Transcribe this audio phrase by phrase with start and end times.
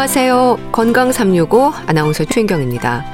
[0.00, 0.70] 안녕하세요.
[0.72, 3.04] 건강 365 아나운서 최인경입니다.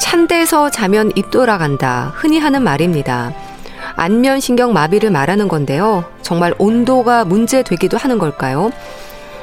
[0.00, 2.12] 찬 데서 자면 입 돌아간다.
[2.16, 3.32] 흔히 하는 말입니다.
[3.94, 6.04] 안면신경 마비를 말하는 건데요.
[6.20, 8.72] 정말 온도가 문제되기도 하는 걸까요?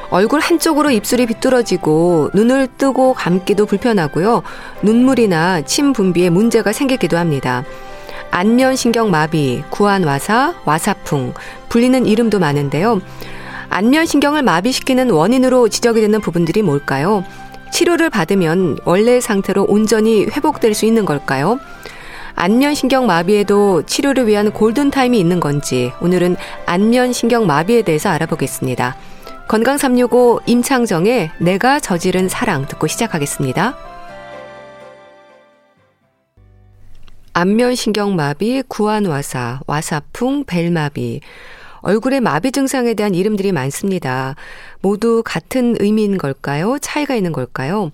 [0.10, 4.44] 얼굴 한쪽으로 입술이 비뚤어지고 눈을 뜨고 감기도 불편하고요.
[4.82, 7.64] 눈물이나 침 분비에 문제가 생기기도 합니다.
[8.32, 11.36] 안면신경 마비, 구안와사, 와사풍,
[11.70, 13.00] 불리는 이름도 많은데요.
[13.70, 17.24] 안면신경을 마비시키는 원인으로 지적이 되는 부분들이 뭘까요?
[17.72, 21.60] 치료를 받으면 원래 상태로 온전히 회복될 수 있는 걸까요?
[22.36, 26.36] 안면신경 마비에도 치료를 위한 골든타임이 있는 건지 오늘은
[26.66, 28.96] 안면신경 마비에 대해서 알아보겠습니다.
[29.48, 33.78] 건강 365 임창정의 내가 저지른 사랑 듣고 시작하겠습니다.
[37.34, 41.20] 안면신경 마비, 구안와사, 와사풍, 벨마비.
[41.86, 44.36] 얼굴의 마비 증상에 대한 이름들이 많습니다.
[44.82, 46.78] 모두 같은 의미인 걸까요?
[46.82, 47.92] 차이가 있는 걸까요?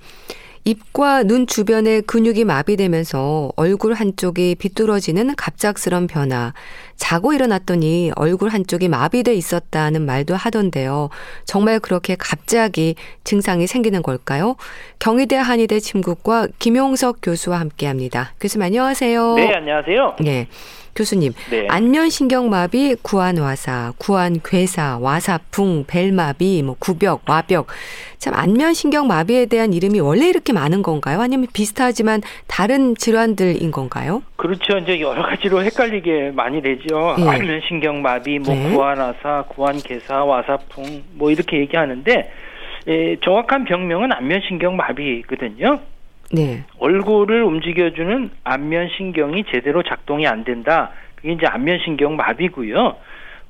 [0.63, 6.53] 입과 눈 주변의 근육이 마비되면서 얼굴 한쪽이 비뚤어지는 갑작스런 변화.
[6.95, 11.09] 자고 일어났더니 얼굴 한쪽이 마비돼 있었다는 말도 하던데요.
[11.45, 14.55] 정말 그렇게 갑자기 증상이 생기는 걸까요?
[14.99, 18.33] 경희대 한의대 침구과 김용석 교수와 함께 합니다.
[18.39, 19.33] 교수님 안녕하세요.
[19.35, 20.15] 네, 안녕하세요.
[20.21, 20.47] 네.
[20.95, 21.67] 교수님, 네.
[21.69, 27.67] 안면신경마비, 구안와사, 구안괴사, 와사풍, 벨마비, 뭐 구벽, 와벽.
[28.17, 31.21] 참 안면신경마비에 대한 이름이 원래 이렇게 많은 건가요?
[31.21, 34.21] 아니면 비슷하지만 다른 질환들인 건가요?
[34.35, 34.77] 그렇죠.
[34.77, 37.15] 이제 여러 가지로 헷갈리게 많이 되죠.
[37.17, 37.27] 네.
[37.27, 38.73] 안면신경마비, 뭐 네.
[38.73, 42.31] 구안와사, 구안괴사, 와사풍, 뭐 이렇게 얘기하는데
[42.87, 45.79] 예, 정확한 병명은 안면신경마비거든요.
[46.33, 46.63] 네.
[46.79, 50.91] 얼굴을 움직여주는 안면 신경이 제대로 작동이 안 된다.
[51.15, 52.95] 그게 이제 안면 신경 마비고요.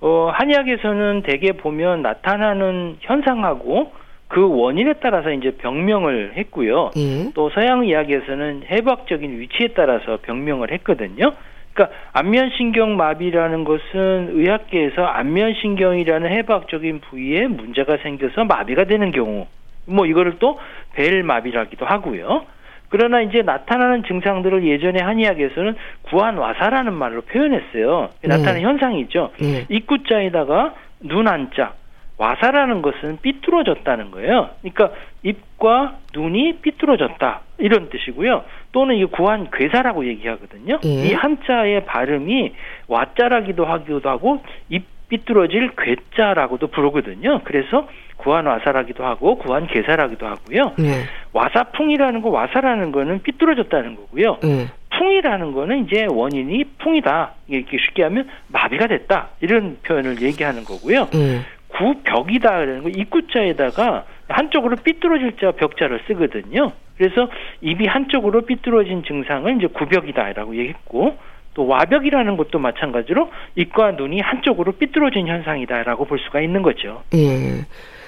[0.01, 3.93] 어, 한의학에서는 대개 보면 나타나는 현상하고
[4.27, 6.91] 그 원인에 따라서 이제 병명을 했고요.
[6.95, 7.31] 예.
[7.33, 11.33] 또 서양 의학에서는 해부학적인 위치에 따라서 병명을 했거든요.
[11.73, 19.47] 그러니까 안면신경 마비라는 것은 의학계에서 안면신경이라는 해부학적인 부위에 문제가 생겨서 마비가 되는 경우,
[19.85, 20.57] 뭐 이거를 또
[20.93, 22.45] 벨 마비라기도 하고요.
[22.91, 28.09] 그러나 이제 나타나는 증상들을 예전에 한의학에서는 구안와사라는 말로 표현했어요.
[28.21, 28.27] 네.
[28.27, 29.31] 나타나는 현상이 있죠.
[29.39, 29.65] 네.
[29.69, 31.73] 입구자에다가 눈 한자,
[32.17, 34.49] 와사라는 것은 삐뚤어졌다는 거예요.
[34.61, 34.91] 그러니까
[35.23, 38.43] 입과 눈이 삐뚤어졌다 이런 뜻이고요.
[38.73, 40.79] 또는 이 구한 괴사라고 얘기하거든요.
[40.85, 40.89] 예.
[40.89, 42.53] 이 한자의 발음이
[42.87, 47.41] 와자라기도 하기도 하고 입 삐뚤어질 괴자라고도 부르거든요.
[47.43, 50.73] 그래서 구한 와사라기도 하고 구한계사라기도 하고요.
[50.77, 51.03] 네.
[51.33, 54.37] 와사풍이라는 거 와사라는 거는 삐뚤어졌다는 거고요.
[54.41, 54.67] 네.
[54.97, 57.33] 풍이라는 거는 이제 원인이 풍이다.
[57.47, 59.29] 이렇게 쉽게 하면 마비가 됐다.
[59.41, 61.09] 이런 표현을 얘기하는 거고요.
[61.11, 61.41] 네.
[61.69, 66.71] 구벽이다라는 거 입구자에다가 한쪽으로 삐뚤어질 자 벽자를 쓰거든요.
[66.97, 67.29] 그래서
[67.61, 71.17] 입이 한쪽으로 삐뚤어진 증상을 이제 구벽이다라고 얘기했고
[71.53, 77.03] 또 와벽이라는 것도 마찬가지로 입과 눈이 한쪽으로 삐뚤어진 현상이다라고 볼 수가 있는 거죠.
[77.13, 77.65] 예.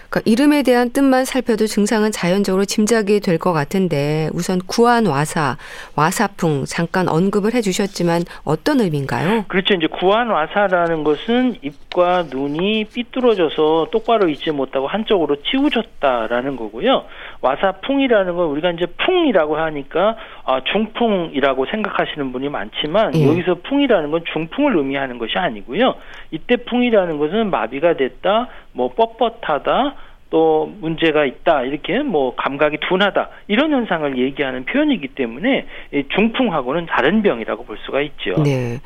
[0.09, 5.57] 그러니까 이름에 대한 뜻만 살펴도 증상은 자연적으로 짐작이 될 것 같은데 우선 구안 와사,
[5.95, 9.45] 와사풍 잠깐 언급을 해주셨지만 어떤 의미인가요?
[9.47, 9.73] 그렇죠.
[9.73, 17.05] 이제 구안 와사라는 것은 입과 눈이 삐뚤어져서 똑바로 있지 못하고 한쪽으로 치우쳤다라는 거고요.
[17.43, 20.15] 와사풍이라는 건 우리가 이제 풍이라고 하니까
[20.45, 23.27] 아, 중풍이라고 생각하시는 분이 많지만 예.
[23.27, 25.95] 여기서 풍이라는 건 중풍을 의미하는 것이 아니고요.
[26.31, 29.93] 이때 풍이라는 것은 마비가 됐다, 뭐 뻣뻣하다,
[30.29, 35.67] 또 문제가 있다 이렇게 뭐 감각이 둔하다 이런 현상을 얘기하는 표현이기 때문에
[36.15, 38.41] 중풍하고는 다른 병이라고 볼 수가 있죠.
[38.41, 38.79] 네.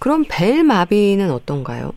[0.00, 1.92] 그럼 벨 마비는 어떤가요?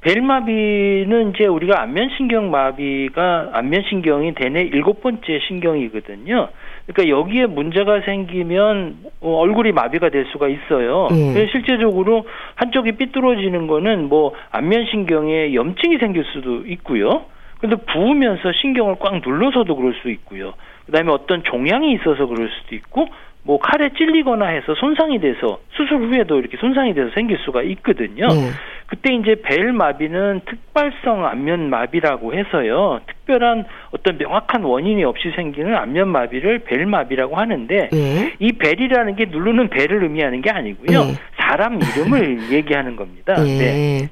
[0.00, 6.48] 벨마비는 이제 우리가 안면신경 마비가 안면신경이 대뇌 일곱 번째 신경이거든요.
[6.86, 11.08] 그러니까 여기에 문제가 생기면 어, 얼굴이 마비가 될 수가 있어요.
[11.10, 11.34] 음.
[11.52, 12.24] 실제적으로
[12.54, 17.24] 한쪽이 삐뚤어지는 거는 뭐 안면신경에 염증이 생길 수도 있고요.
[17.60, 20.54] 근데 부으면서 신경을 꽉 눌러서도 그럴 수 있고요.
[20.86, 23.06] 그다음에 어떤 종양이 있어서 그럴 수도 있고
[23.42, 28.28] 뭐 칼에 찔리거나 해서 손상이 돼서 수술 후에도 이렇게 손상이 돼서 생길 수가 있거든요.
[28.28, 28.50] 네.
[28.86, 33.00] 그때 이제 벨 마비는 특발성 안면 마비라고 해서요.
[33.06, 38.34] 특별한 어떤 명확한 원인이 없이 생기는 안면 마비를 벨 마비라고 하는데 네.
[38.40, 41.04] 이 벨이라는 게 누르는 벨을 의미하는 게 아니고요.
[41.04, 41.14] 네.
[41.38, 43.34] 사람 이름을 얘기하는 겁니다.
[43.42, 43.58] 네.
[43.58, 44.10] 네.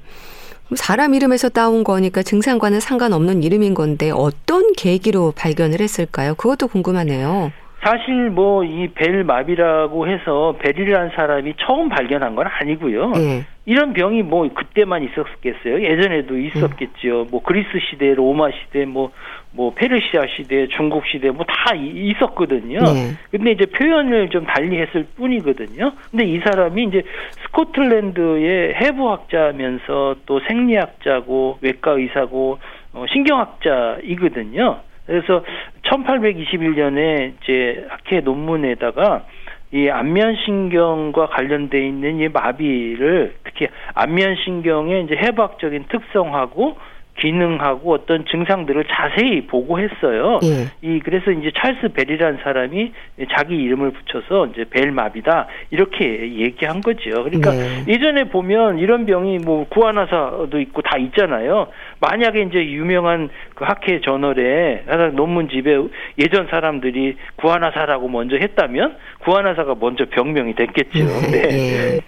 [0.75, 6.35] 사람 이름에서 따온 거니까 증상과는 상관없는 이름인 건데 어떤 계기로 발견을 했을까요?
[6.35, 7.51] 그것도 궁금하네요.
[7.81, 13.11] 사실 뭐 이 벨 마비라고 해서 벨이라는 사람이 처음 발견한 건 아니고요.
[13.11, 13.45] 네.
[13.65, 15.81] 이런 병이 뭐 그때만 있었겠어요.
[15.83, 17.21] 예전에도 있었겠죠.
[17.21, 17.27] 음.
[17.31, 19.11] 뭐 그리스 시대, 로마 시대, 뭐
[19.51, 22.79] 뭐 페르시아 시대, 중국 시대 뭐 다 있었거든요.
[22.79, 23.11] 네.
[23.31, 25.91] 근데 이제 표현을 좀 달리 했을 뿐이거든요.
[26.11, 27.01] 근데 이 사람이 이제
[27.45, 32.59] 스코틀랜드의 해부학자면서 또 생리학자고 외과 의사고
[32.93, 34.79] 어, 신경학자이거든요.
[35.09, 35.43] 그래서
[35.85, 39.25] 1821년에 이제 학회 논문에다가
[39.71, 46.77] 이 안면신경과 관련돼 있는 이 마비를 특히 안면신경의 이제 해부학적인 특성하고
[47.19, 50.39] 기능하고 어떤 증상들을 자세히 보고했어요.
[50.43, 50.71] 예.
[50.81, 52.91] 이 그래서 이제 찰스 벨이라는 사람이
[53.35, 56.05] 자기 이름을 붙여서 이제 벨마비다 이렇게
[56.37, 57.23] 얘기한 거죠.
[57.23, 57.85] 그러니까 네.
[57.87, 61.67] 예전에 보면 이런 병이 뭐 구안화사도 있고 다 있잖아요.
[61.99, 64.83] 만약에 이제 유명한 그 학회 저널에
[65.13, 65.77] 논문집에
[66.17, 70.99] 예전 사람들이 구안화사라고 먼저 했다면 구안화사가 먼저 병명이 됐겠죠.
[71.31, 71.41] 네.
[71.41, 71.99] 네.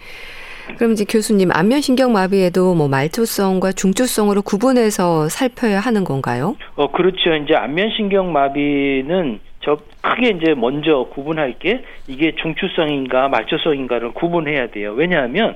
[0.77, 6.55] 그럼 이제 교수님 안면신경 마비에도 뭐 말초성과 중추성으로 구분해서 살펴야 하는 건가요?
[6.75, 7.35] 어 그렇죠.
[7.35, 14.93] 이제 안면신경 마비는 저 크게 이제 먼저 구분할 게 이게 중추성인가 말초성인가를 구분해야 돼요.
[14.93, 15.55] 왜냐하면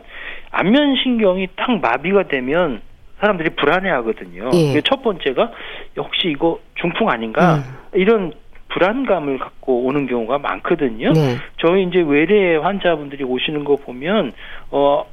[0.52, 2.81] 안면신경이 딱 마비가 되면
[3.19, 4.51] 사람들이 불안해하거든요.
[4.54, 4.81] 예.
[4.81, 5.51] 첫 번째가
[5.98, 7.63] 역시 이거 중풍 아닌가 음.
[7.94, 8.34] 이런
[8.75, 11.13] 불안감을 갖고 오는 경우가 많거든요.
[11.13, 11.38] 네.
[11.57, 14.33] 저희 이제 외래 환자분들이 오시는 거 보면
[14.69, 15.06] 어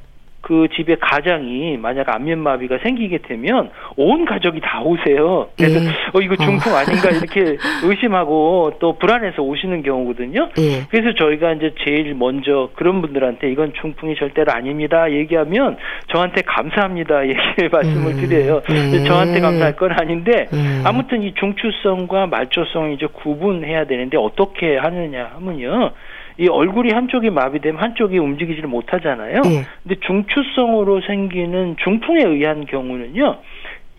[0.43, 5.47] 그 집에 가장이 만약 안면마비가 생기게 되면 온 가족이 다 오세요.
[5.57, 5.87] 그래서 예.
[6.13, 10.49] 어 이거 중풍 아닌가 이렇게 의심하고 또 불안해서 오시는 경우거든요.
[10.59, 10.83] 예.
[10.89, 15.09] 그래서 저희가 이제 제일 먼저 그런 분들한테 이건 중풍이 절대로 아닙니다.
[15.09, 15.77] 얘기하면
[16.11, 17.23] 저한테 감사합니다.
[17.29, 18.17] 얘기 말씀을 음.
[18.17, 18.61] 드려요.
[18.69, 19.05] 음.
[19.05, 20.83] 저한테 감사할 건 아닌데 음.
[20.85, 25.91] 아무튼 이 중추성과 말초성 이제 구분해야 되는데 어떻게 하느냐 하면요.
[26.37, 29.41] 이 얼굴이 한쪽이 마비되면 한쪽이 움직이지를 못하잖아요.
[29.45, 29.65] 예.
[29.83, 33.37] 근데 중추성으로 생기는 중풍에 의한 경우는요.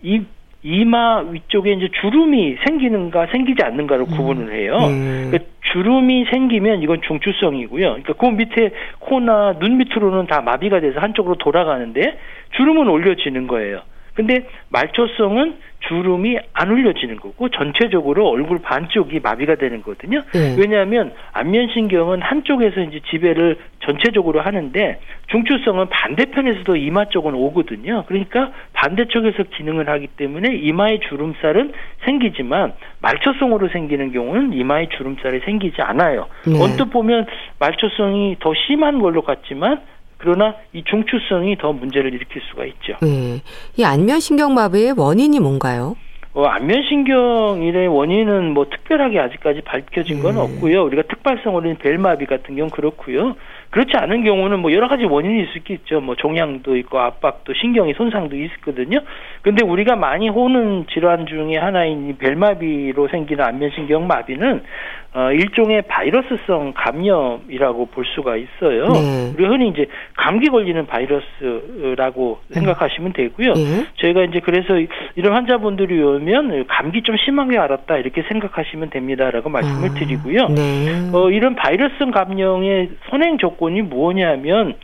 [0.03, 0.21] 이
[0.63, 4.17] 이마 위쪽에 이제 주름이 생기는가 생기지 않는가를 음.
[4.17, 4.77] 구분을 해요.
[4.81, 5.29] 음.
[5.29, 7.83] 그러니까 주름이 생기면 이건 중추성이고요.
[7.83, 12.17] 그러니까 그 밑에 코나 눈 밑으로는 다 마비가 돼서 한쪽으로 돌아가는데
[12.57, 13.81] 주름은 올려지는 거예요.
[14.15, 15.57] 근데 말초성은
[15.87, 20.21] 주름이 안 올려지는 거고 전체적으로 얼굴 반쪽이 마비가 되는 거거든요.
[20.33, 20.55] 네.
[20.57, 28.05] 왜냐하면 안면신경은 한쪽에서 이제 지배를 전체적으로 하는데 중추성은 반대편에서도 이마 쪽은 오거든요.
[28.07, 31.73] 그러니까 반대쪽에서 기능을 하기 때문에 이마의 주름살은
[32.05, 36.27] 생기지만 말초성으로 생기는 경우는 이마의 주름살이 생기지 않아요.
[36.47, 36.59] 네.
[36.59, 37.27] 언뜻 보면
[37.59, 39.81] 말초성이 더 심한 걸로 같지만
[40.17, 42.97] 그러나 이 중추성이 더 문제를 일으킬 수가 있죠.
[43.01, 43.41] 네.
[43.77, 45.95] 이 안면신경마비의 원인이 뭔가요?
[46.33, 50.41] 어, 안면신경의 원인은 뭐 특별하게 아직까지 밝혀진 건 음.
[50.41, 50.83] 없고요.
[50.83, 53.35] 우리가 특발성으로는 벨마비 같은 경우 그렇고요.
[53.69, 55.99] 그렇지 않은 경우는 뭐 여러 가지 원인이 있을 수 있죠.
[55.99, 58.99] 뭐 종양도 있고 압박도 신경이 손상도 있거든요.
[59.41, 64.63] 근데 우리가 많이 호는 질환 중에 하나인 이 벨마비로 생기는 안면신경 마비는
[65.15, 68.87] 어, 일종의 바이러스성 감염이라고 볼 수가 있어요.
[68.89, 69.33] 네.
[69.37, 72.53] 우리 흔히 이제 감기 걸리는 바이러스라고 음.
[72.53, 73.53] 생각하시면 되고요.
[73.53, 73.85] 네.
[73.95, 74.73] 저희가 이제 그래서
[75.15, 80.47] 이런 환자분들이 오면 감기 좀 심하게 알았다 이렇게 생각하시면 됩니다라고 말씀을 아, 드리고요.
[80.49, 81.09] 네.
[81.13, 84.75] 어, 이런 바이러스성 감염의 선행 조건 이 뭐냐면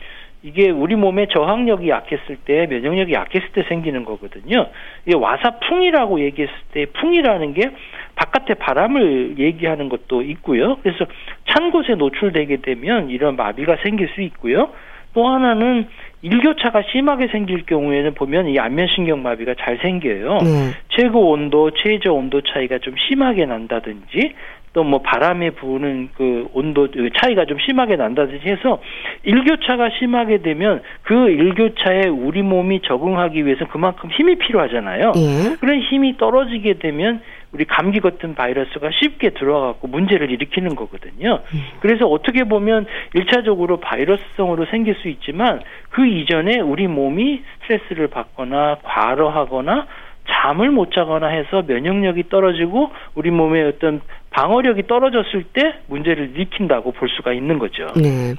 [0.44, 4.68] 이게 우리 몸의 저항력이 약했을 때 면역력이 약했을 때 생기는 거거든요.
[5.06, 7.70] 이게 와사풍이라고 얘기했을 때 풍이라는 게
[8.16, 10.78] 바깥에 바람을 얘기하는 것도 있고요.
[10.82, 11.06] 그래서
[11.48, 14.70] 찬 곳에 노출되게 되면 이런 마비가 생길 수 있고요.
[15.14, 15.88] 또 하나는
[16.22, 20.38] 일교차가 심하게 생길 경우에는 보면 이 안면신경 마비가 잘 생겨요.
[20.38, 20.72] 네.
[20.90, 24.34] 최고 온도, 최저 온도 차이가 좀 심하게 난다든지
[24.74, 28.82] 또 뭐 바람에 부는 그 온도 차이가 좀 심하게 난다든지 해서
[29.24, 35.14] 일교차가 심하게 되면 그 일교차에 우리 몸이 적응하기 위해서 그만큼 힘이 필요하잖아요.
[35.16, 35.56] 예.
[35.60, 37.22] 그런 힘이 떨어지게 되면
[37.54, 41.40] 우리 감기 같은 바이러스가 쉽게 들어가고 문제를 일으키는 거거든요.
[41.54, 41.64] 음.
[41.82, 49.88] 그래서 어떻게 보면 일차적으로 바이러스성으로 생길 수 있지만 그 이전에 우리 몸이 스트레스를 받거나 과로하거나
[50.30, 54.02] 잠을 못 자거나 해서 면역력이 떨어지고 우리 몸의 어떤
[54.42, 57.88] 방어력이 떨어졌을 때 문제를 일으킨다고 볼 수가 있는 거죠.
[57.96, 58.34] 네.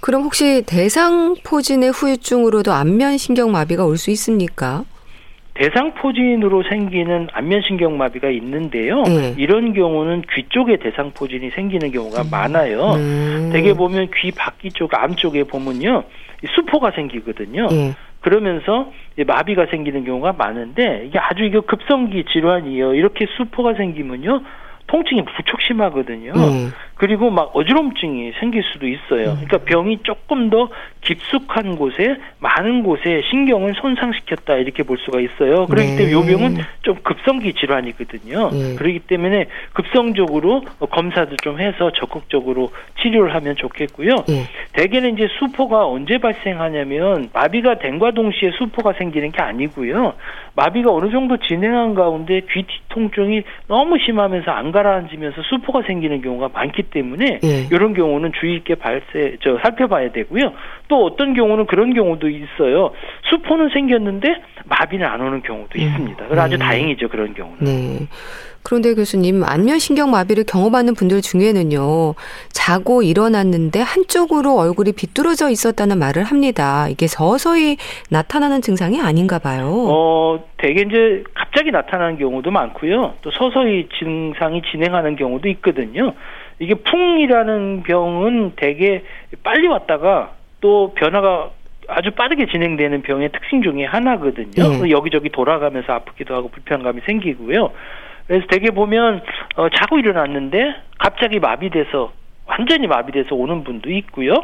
[0.00, 4.84] 그럼 혹시 대상포진의 후유증으로도 안면신경마비가 올 수 있습니까?
[5.54, 9.02] 대상포진으로 생기는 안면신경마비가 있는데요.
[9.02, 9.34] 네.
[9.36, 12.28] 이런 경우는 귀 쪽에 대상포진이 생기는 경우가 음.
[12.30, 12.92] 많아요.
[12.92, 13.50] 음.
[13.52, 16.04] 대개 보면 귀 바퀴 쪽, 암 쪽에 보면요.
[16.54, 17.66] 수포가 생기거든요.
[17.70, 17.94] 네.
[18.20, 18.92] 그러면서
[19.26, 22.94] 마비가 생기는 경우가 많은데 이게 아주 이게 급성기 질환이에요.
[22.94, 24.42] 이렇게 수포가 생기면요.
[24.88, 26.32] 통증이 무척 심하거든요.
[26.34, 26.72] 음.
[26.96, 29.30] 그리고 막 어지럼증이 생길 수도 있어요.
[29.30, 29.44] 음.
[29.46, 30.68] 그러니까 병이 조금 더
[31.00, 35.66] 깊숙한 곳에 많은 곳에 신경을 손상시켰다 이렇게 볼 수가 있어요.
[35.66, 35.96] 그렇기 네.
[35.96, 38.50] 때문에 요 병은 좀 급성기 질환이거든요.
[38.50, 38.74] 네.
[38.74, 44.24] 그렇기 때문에 급성적으로 검사도 좀 해서 적극적으로 치료를 하면 좋겠고요.
[44.26, 44.44] 네.
[44.72, 50.14] 대개는 이제 수포가 언제 발생하냐면 마비가 된과 동시에 수포가 생기는 게 아니고요.
[50.56, 56.84] 마비가 어느 정도 진행한 가운데 귀 통증이 너무 심하면서 안 가라앉으면서 수포가 생기는 경우가 많기
[56.84, 57.66] 때문에 예.
[57.70, 60.52] 이런 경우는 주의 있게 발세 저 살펴봐야 되고요.
[60.88, 62.92] 또 어떤 경우는 그런 경우도 있어요.
[63.30, 64.28] 수포는 생겼는데
[64.68, 65.80] 마비는 안 오는 경우도 음.
[65.80, 66.24] 있습니다.
[66.26, 66.64] 그래서 아주 네.
[66.64, 67.58] 다행이죠 그런 경우는.
[67.60, 68.06] 네.
[68.62, 72.14] 그런데 교수님 안면신경 마비를 경험하는 분들 중에는요
[72.52, 76.86] 자고 일어났는데 한쪽으로 얼굴이 비뚤어져 있었다는 말을 합니다.
[76.88, 77.78] 이게 서서히
[78.10, 79.86] 나타나는 증상이 아닌가 봐요.
[79.88, 83.14] 어, 대개 이제 갑자기 나타나는 경우도 많고요.
[83.22, 86.12] 또 서서히 증상이 진행하는 경우도 있거든요.
[86.58, 89.02] 이게 풍이라는 병은 대개
[89.42, 91.50] 빨리 왔다가 또 변화가
[91.88, 94.82] 아주 빠르게 진행되는 병의 특징 중에 하나거든요.
[94.84, 94.90] 네.
[94.90, 97.70] 여기저기 돌아가면서 아프기도 하고 불편감이 생기고요.
[98.26, 99.22] 그래서 대개 보면
[99.56, 102.12] 어, 자고 일어났는데 갑자기 마비돼서
[102.46, 104.34] 완전히 마비돼서 오는 분도 있고요.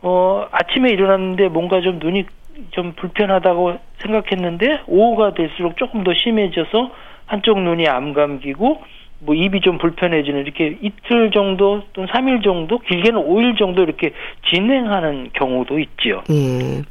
[0.00, 2.24] 어, 아침에 일어났는데 뭔가 좀 눈이
[2.70, 6.90] 좀 불편하다고 생각했는데 오후가 될수록 조금 더 심해져서
[7.26, 8.82] 한쪽 눈이 암 감기고
[9.18, 14.12] 뭐 입이 좀 불편해지는 이렇게 이틀 정도 또는 3일 정도 길게는 5일 정도 이렇게
[14.50, 16.22] 진행하는 경우도 있지요.
[16.30, 16.82] 예.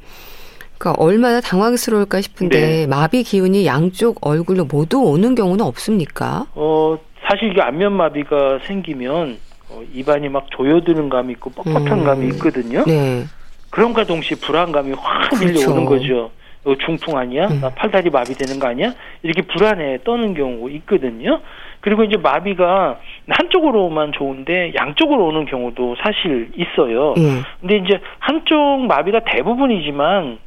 [0.78, 2.88] 그러니까 얼마나 당황스러울까 싶은데 네.
[2.88, 6.48] 마비 기운이 양쪽 얼굴로 모두 오는 경우는 없습니까?
[6.54, 6.98] 어
[7.30, 9.38] 사실 이게 안면 마비가 생기면
[9.70, 12.04] 어, 입안이 막 조여드는 감이 있고 뻣뻣한 음.
[12.04, 12.84] 감이 있거든요.
[12.86, 13.26] 네.
[13.70, 15.46] 그런가 동시에 불안감이 확 그렇죠.
[15.46, 16.32] 밀려오는 거죠.
[16.66, 17.48] 어, 중풍 아니야?
[17.48, 17.62] 음.
[17.62, 18.94] 나 팔다리 마비되는 거 아니야?
[19.22, 21.42] 이렇게 불안해 떠는 경우 있거든요.
[21.80, 27.14] 그리고 이제 마비가 한쪽으로만 좋은데 양쪽으로 오는 경우도 사실 있어요.
[27.18, 27.44] 음.
[27.62, 30.40] 근데 이제 한쪽 마비가 대부분이지만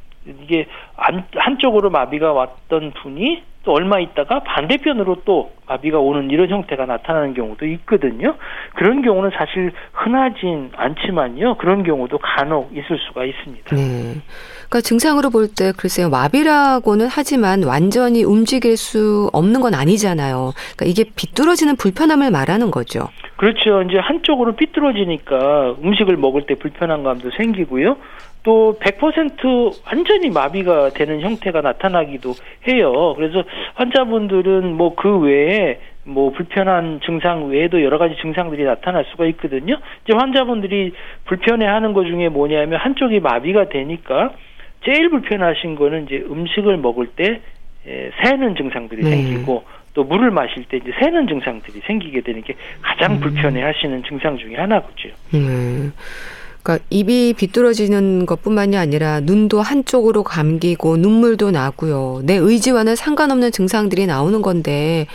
[0.43, 6.87] 이게 안, 한쪽으로 마비가 왔던 분이 또 얼마 있다가 반대편으로 또 마비가 오는 이런 형태가
[6.87, 8.35] 나타나는 경우도 있거든요.
[8.75, 11.57] 그런 경우는 사실 흔하진 않지만요.
[11.57, 13.75] 그런 경우도 간혹 있을 수가 있습니다.
[13.75, 14.15] 네.
[14.69, 16.09] 그러니까 증상으로 볼 때 글쎄요.
[16.09, 20.53] 마비라고는 하지만 완전히 움직일 수 없는 건 아니잖아요.
[20.75, 23.07] 그러니까 이게 비뚤어지는 불편함을 말하는 거죠.
[23.39, 23.81] 그렇죠.
[23.83, 27.95] 이제 한쪽으로 삐뚤어지니까 음식을 먹을 때 불편한 감도 생기고요.
[28.43, 32.33] 또 100% 완전히 마비가 되는 형태가 나타나기도
[32.67, 33.13] 해요.
[33.15, 39.77] 그래서 환자분들은 뭐 그 외에 뭐 불편한 증상 외에도 여러 가지 증상들이 나타날 수가 있거든요.
[40.03, 40.91] 이제 환자분들이
[41.23, 44.33] 불편해하는 것 중에 뭐냐면 한쪽이 마비가 되니까
[44.83, 47.39] 제일 불편하신 거는 이제 음식을 먹을 때
[48.23, 49.09] 새는 증상들이 네.
[49.11, 49.63] 생기고
[49.99, 53.19] 또 물을 마실 때 이제 새는 증상들이 생기게 되는 게 가장 음.
[53.19, 55.09] 불편해하시는 증상 중에 하나거죠.
[55.33, 55.91] 음.
[56.61, 62.21] 그러니까 입이 비뚤어지는 것뿐만이 아니라 눈도 한쪽으로 감기고 눈물도 나고요.
[62.25, 65.07] 내 의지와는 상관없는 증상들이 나오는 건데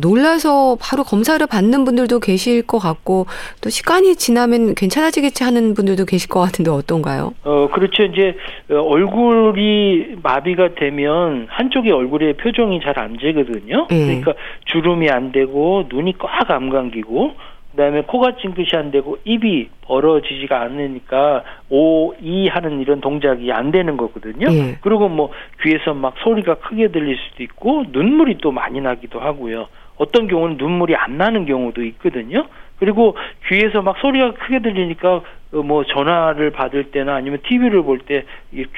[0.00, 3.26] 놀라서 바로 검사를 받는 분들도 계실 것 같고
[3.60, 7.34] 또 시간이 지나면 괜찮아지겠지 하는 분들도 계실 것 같은데 어떤가요?
[7.44, 8.02] 어 그렇죠.
[8.04, 8.34] 이제
[8.70, 13.86] 얼굴이 마비가 되면 한쪽의 얼굴의 표정이 잘안 재거든요.
[13.90, 14.06] 네.
[14.06, 14.34] 그러니까
[14.66, 17.32] 주름이 안 되고 눈이 꽉 안 감기고
[17.76, 23.96] 그다음에 코가 찡긋이 안 되고 입이 벌어지지가 않으니까 오, 이 하는 이런 동작이 안 되는
[23.98, 24.48] 거거든요.
[24.50, 24.78] 예.
[24.80, 25.30] 그리고 뭐
[25.62, 29.68] 귀에서 막 소리가 크게 들릴 수도 있고 눈물이 또 많이 나기도 하고요.
[29.98, 32.46] 어떤 경우는 눈물이 안 나는 경우도 있거든요.
[32.78, 33.16] 그리고
[33.48, 38.24] 귀에서 막 소리가 크게 들리니까 어, 뭐 전화를 받을 때나 아니면 TV를 볼 때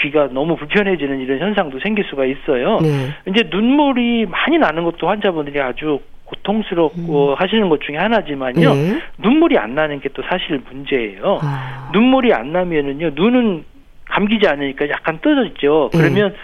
[0.00, 2.78] 귀가 너무 불편해지는 이런 현상도 생길 수가 있어요.
[2.80, 3.08] 네.
[3.28, 7.35] 이제 눈물이 많이 나는 것도 환자분들이 아주 고통스럽고 음.
[7.37, 8.75] 하시는 것 중에 하나지만요.
[8.75, 9.00] 네.
[9.18, 11.38] 눈물이 안 나는 게 또 사실 문제예요.
[11.42, 11.90] 아.
[11.92, 13.11] 눈물이 안 나면은요.
[13.14, 13.64] 눈은
[14.06, 15.90] 감기지 않으니까 약간 떠졌죠.
[15.92, 15.99] 네.
[15.99, 16.37] 그러면 네.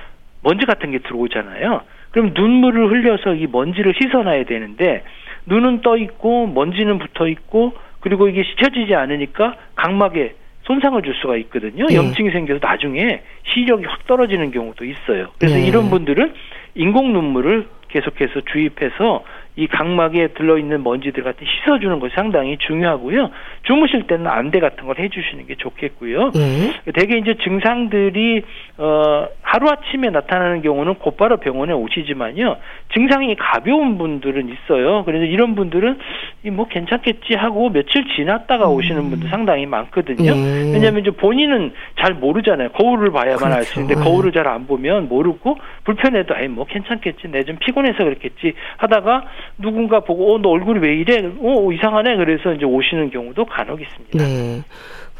[0.42, 1.80] 먼지 같은 게 들어오잖아요.
[2.10, 5.02] 그럼 눈물을 흘려서 이 먼지를 씻어놔야 되는데
[5.46, 11.86] 눈은 떠 있고 먼지는 붙어 있고 그리고 이게 씻혀지지 않으니까 각막에 손상을 줄 수가 있거든요.
[11.86, 11.96] 네.
[11.96, 13.22] 염증이 생겨서 나중에
[13.52, 15.28] 시력이 확 떨어지는 경우도 있어요.
[15.38, 15.66] 그래서 네.
[15.66, 16.32] 이런 분들은
[16.74, 19.24] 인공 눈물을 계속해서 주입해서
[19.56, 23.30] 이 각막에 들러있는 먼지들 같은 씻어주는 것이 상당히 중요하고요.
[23.62, 26.32] 주무실 때는 안대 같은 걸 해주시는 게 좋겠고요.
[26.32, 26.72] 네.
[26.92, 28.42] 대개 이제 증상들이
[28.78, 32.56] 어 하루 아침에 나타나는 경우는 곧바로 병원에 오시지만요.
[32.92, 35.04] 증상이 가벼운 분들은 있어요.
[35.04, 35.98] 그래서 이런 분들은
[36.52, 38.72] 뭐 괜찮겠지 하고 며칠 지났다가 음.
[38.74, 40.32] 오시는 분도 상당히 많거든요.
[40.32, 40.72] 예.
[40.72, 42.70] 왜냐하면 이제 본인은 잘 모르잖아요.
[42.70, 43.54] 거울을 봐야만 그렇죠.
[43.56, 47.28] 알수 있는데 거울을 잘 안 보면 모르고 불편해도 아이 뭐 괜찮겠지.
[47.28, 49.24] 내 좀 피곤해서 그렇겠지 하다가
[49.58, 51.22] 누군가 보고 어 너 얼굴이 왜 이래?
[51.40, 52.16] 어 이상하네.
[52.16, 54.18] 그래서 이제 오시는 경우도 간혹 있습니다.
[54.18, 54.62] 네.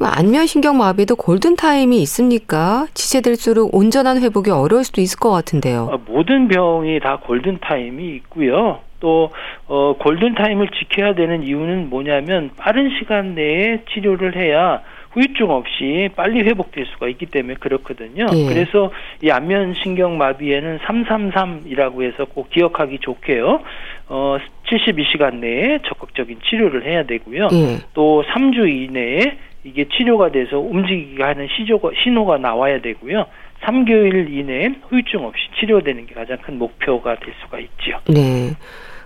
[0.01, 2.87] 안면신경마비도 골든타임이 있습니까?
[2.95, 5.89] 지체될수록 온전한 회복이 어려울 수도 있을 것 같은데요.
[5.93, 8.81] 아, 모든 병이 다 골든타임이 있고요.
[9.01, 9.31] 또
[9.67, 14.81] 어, 골든타임을 지켜야 되는 이유는 뭐냐면 빠른 시간 내에 치료를 해야
[15.15, 18.27] 후유증 없이 빨리 회복될 수가 있기 때문에 그렇거든요.
[18.35, 18.47] 예.
[18.47, 18.91] 그래서
[19.23, 23.61] 이 안면 신경 마비에는 333이라고 해서 꼭 기억하기 좋게요.
[24.09, 27.49] 어, 72시간 내에 적극적인 치료를 해야 되고요.
[27.53, 27.79] 예.
[27.95, 33.27] 또 3주 이내에 이게 치료가 돼서 움직이게 하는 시조가, 신호가 나와야 되고요.
[33.63, 37.99] 3개월 이내에 후유증 없이 치료되는 게 가장 큰 목표가 될 수가 있죠.
[38.09, 38.51] 네.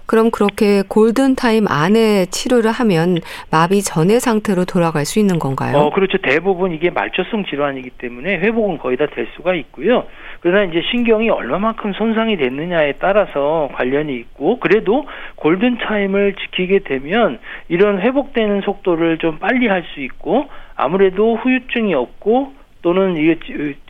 [0.09, 3.19] 그럼 그렇게 골든 타임 안에 치료를 하면
[3.50, 5.77] 마비 전의 상태로 돌아갈 수 있는 건가요?
[5.77, 6.17] 어, 그렇죠.
[6.19, 10.05] 대부분 이게 말초성 질환이기 때문에 회복은 거의 다 될 수가 있고요.
[10.41, 15.05] 그러나 이제 신경이 얼마만큼 손상이 됐느냐에 따라서 관련이 있고 그래도
[15.37, 17.38] 골든 타임을 지키게 되면
[17.69, 23.32] 이런 회복되는 속도를 좀 빨리 할 수 있고 아무래도 후유증이 없고 또는 이게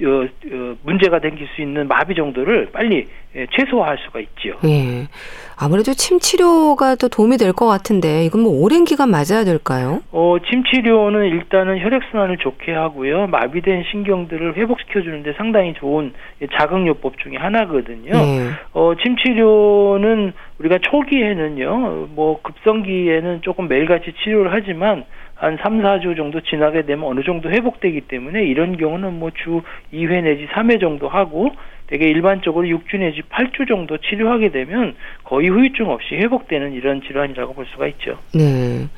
[0.07, 4.55] 어, 어, 문제가 생길 수 있는 마비 정도를 빨리 예, 최소화할 수가 있지요.
[4.65, 5.07] 예.
[5.59, 10.01] 아무래도 침 치료가 더 도움이 될 것 같은데 이건 뭐 오랜 기간 맞아야 될까요?
[10.13, 13.27] 어, 침 치료는 일단은 혈액 순환을 좋게 하고요.
[13.27, 16.13] 마비된 신경들을 회복시켜 주는데 상당히 좋은
[16.57, 18.13] 자극요법 중에 하나거든요.
[18.15, 18.49] 예.
[18.73, 22.09] 어, 침 치료는 우리가 초기에는요.
[22.15, 25.05] 뭐 급성기에는 조금 매일같이 치료를 하지만
[25.39, 30.23] 한 3, 4주 정도 지나게 되면 어느 정도 회복되기 때문에 이런 경우는 뭐 주 2회
[30.25, 31.51] 내지 3회 정도 하고
[31.87, 37.67] 되게 일반적으로 6주 내지 8주 정도 치료하게 되면 거의 후유증 없이 회복되는 이런 질환이라고 볼
[37.73, 38.19] 수가 있죠.
[38.35, 38.89] 네.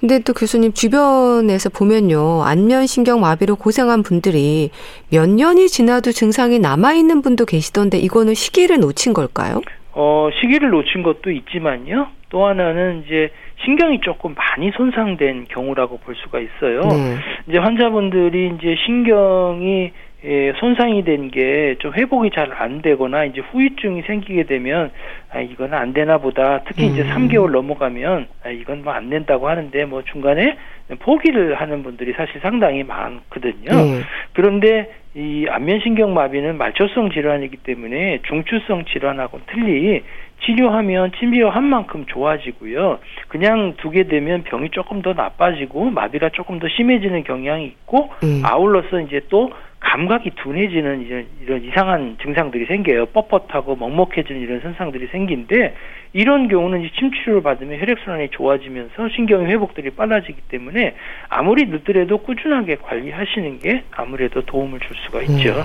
[0.00, 2.42] 근데 또 교수님 주변에서 보면요.
[2.42, 4.70] 안면신경 마비로 고생한 분들이
[5.12, 9.60] 몇 년이 지나도 증상이 남아있는 분도 계시던데 이거는 시기를 놓친 걸까요?
[9.92, 12.08] 어, 시기를 놓친 것도 있지만요.
[12.30, 13.30] 또 하나는 이제
[13.64, 16.80] 신경이 조금 많이 손상된 경우라고 볼 수가 있어요.
[16.80, 17.16] 네.
[17.48, 19.90] 이제 환자분들이 이제 신경이
[20.22, 24.90] 예, 손상이 된 게 좀 회복이 잘 안 되거나 이제 후유증이 생기게 되면
[25.32, 26.60] 아 이건 안 되나 보다.
[26.66, 26.92] 특히 음.
[26.92, 30.56] 이제 3개월 넘어가면 아 이건 뭐 안 된다고 하는데 뭐 중간에
[30.98, 33.70] 포기를 하는 분들이 사실 상당히 많거든요.
[33.72, 34.02] 음.
[34.34, 40.02] 그런데 이 안면신경 마비는 말초성 질환이기 때문에 중추성 질환하고는 틀리
[40.44, 42.98] 치료하면 침비어한 만큼 좋아지고요.
[43.28, 48.42] 그냥 두게 되면 병이 조금 더 나빠지고 마비가 조금 더 심해지는 경향이 있고 음.
[48.44, 49.50] 아울러서 이제 또
[49.80, 53.06] 감각이 둔해지는 이런, 이런 이상한 증상들이 생겨요.
[53.06, 55.74] 뻣뻣하고 먹먹해지는 이런 현상들이 생긴데
[56.12, 60.94] 이런 경우는 이제 침치료를 받으면 혈액순환이 좋아지면서 신경의 회복들이 빨라지기 때문에
[61.28, 65.54] 아무리 늦더라도 꾸준하게 관리하시는 게 아무래도 도움을 줄 수가 있죠.
[65.54, 65.64] 음.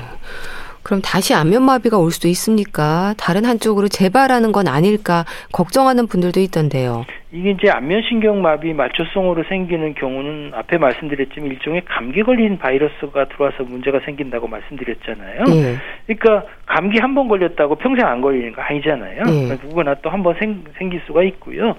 [0.86, 3.16] 그럼 다시 안면마비가 올 수도 있습니까?
[3.18, 7.06] 다른 한쪽으로 재발하는 건 아닐까 걱정하는 분들도 있던데요.
[7.32, 14.48] 이게 이제 안면신경마비 말초성으로 생기는 경우는 앞에 말씀드렸지만 일종의 감기 걸린 바이러스가 들어와서 문제가 생긴다고
[14.48, 15.44] 말씀드렸잖아요.
[15.46, 15.76] 네.
[16.06, 19.24] 그러니까 감기 한 번 걸렸다고 평생 안 걸리는 거 아니잖아요.
[19.24, 19.58] 네.
[19.64, 20.36] 누구나 또 한 번
[20.78, 21.76] 생길 수가 있고요.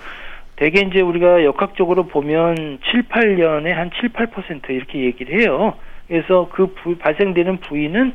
[0.56, 5.74] 대개 이제 우리가 역학적으로 보면 7, 8년에 한 7, 8% 이렇게 얘기를 해요.
[6.08, 8.14] 그래서 그 부, 발생되는 부위는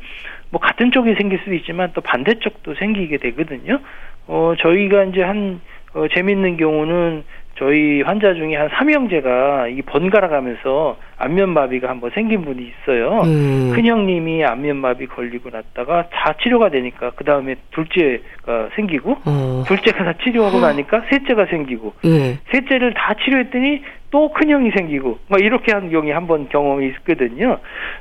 [0.52, 3.80] 뭐 같은 쪽이 생길 수도 있지만 또 반대쪽도 생기게 되거든요.
[4.26, 5.60] 어, 저희가 이제 한,
[5.94, 7.24] 어, 재밌는 경우는
[7.56, 13.20] 저희 환자 중에 한 3형제가 이 번갈아 가면서 안면마비가 한번 생긴 분이 있어요.
[13.24, 13.72] 음.
[13.74, 19.64] 큰형님이 안면마비 걸리고 났다가 다 치료가 되니까 그 다음에 둘째가 생기고 어.
[19.68, 22.38] 둘째가 다 치료하고 나니까 셋째가 생기고 음.
[22.52, 27.58] 셋째를 다 치료했더니 또 큰형이 생기고 뭐 이렇게 한 경우에 한번 경험이 있거든요.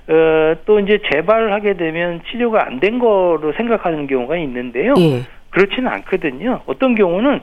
[0.07, 4.95] 어, 또 이제 재발하게 되면 치료가 안 된 거로 생각하는 경우가 있는데요.
[4.97, 5.21] 예.
[5.51, 6.61] 그렇지는 않거든요.
[6.65, 7.41] 어떤 경우는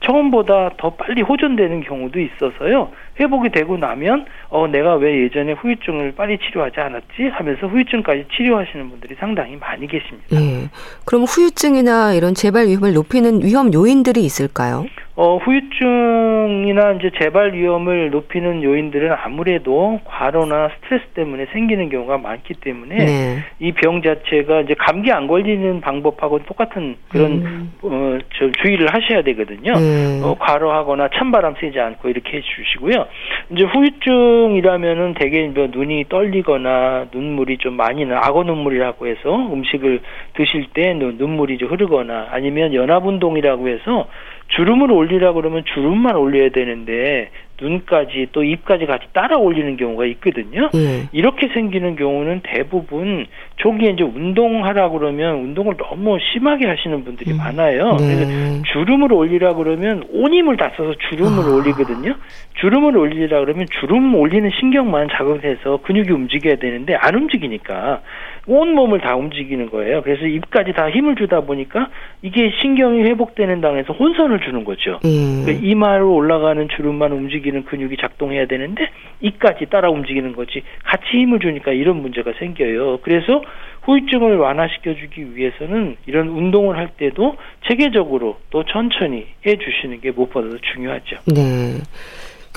[0.00, 2.92] 처음보다 더 빨리 호전되는 경우도 있어서요.
[3.18, 9.14] 회복이 되고 나면 어 내가 왜 예전에 후유증을 빨리 치료하지 않았지 하면서 후유증까지 치료하시는 분들이
[9.18, 10.28] 상당히 많이 계십니다.
[10.32, 10.68] 예.
[11.04, 14.84] 그럼 후유증이나 이런 재발 위험을 높이는 위험 요인들이 있을까요?
[15.20, 22.96] 어, 후유증이나 이제 재발 위험을 높이는 요인들은 아무래도 과로나 스트레스 때문에 생기는 경우가 많기 때문에
[22.96, 23.38] 네.
[23.58, 27.72] 이병 자체가 이제 감기 안 걸리는 방법하고 똑같은 그런 음.
[27.82, 29.72] 어, 저 주의를 하셔야 되거든요.
[29.72, 30.20] 음.
[30.22, 33.07] 어, 과로하거나 찬바람 쐬지 않고 이렇게 해 주시고요.
[33.50, 40.00] 이제 후유증이라면은 대개 뭐 눈이 떨리거나 눈물이 좀 많이 나 악어 눈물이라고 해서 음식을
[40.34, 44.08] 드실 때 눈물이 좀 흐르거나 아니면 연합 운동이라고 해서
[44.48, 50.70] 주름을 올리라 그러면 주름만 올려야 되는데 눈까지 또 입까지 같이 따라 올리는 경우가 있거든요.
[50.72, 51.08] 네.
[51.12, 57.38] 이렇게 생기는 경우는 대부분 초기에 이제 운동하라 그러면 운동을 너무 심하게 하시는 분들이 음.
[57.38, 57.96] 많아요.
[57.96, 58.14] 네.
[58.14, 61.54] 그래서 주름을 올리라 그러면 온 힘을 다 써서 주름을 아.
[61.56, 62.14] 올리거든요.
[62.60, 68.02] 주름을 올리라 그러면 주름 올리는 신경만 자극해서 근육이 움직여야 되는데 안 움직이니까
[68.48, 70.02] 온 몸을 다 움직이는 거예요.
[70.02, 71.90] 그래서 입까지 다 힘을 주다 보니까
[72.22, 74.98] 이게 신경이 회복되는 당에서 혼선을 주는 거죠.
[75.04, 75.42] 음.
[75.44, 78.88] 그러니까 이마로 올라가는 주름만 움직이는 근육이 작동해야 되는데
[79.20, 83.00] 입까지 따라 움직이는 거지 같이 힘을 주니까 이런 문제가 생겨요.
[83.02, 83.42] 그래서
[83.82, 90.58] 후유증을 완화시켜 주기 위해서는 이런 운동을 할 때도 체계적으로 또 천천히 해 주시는 게 무엇보다도
[90.72, 91.18] 중요하죠.
[91.26, 91.78] 네.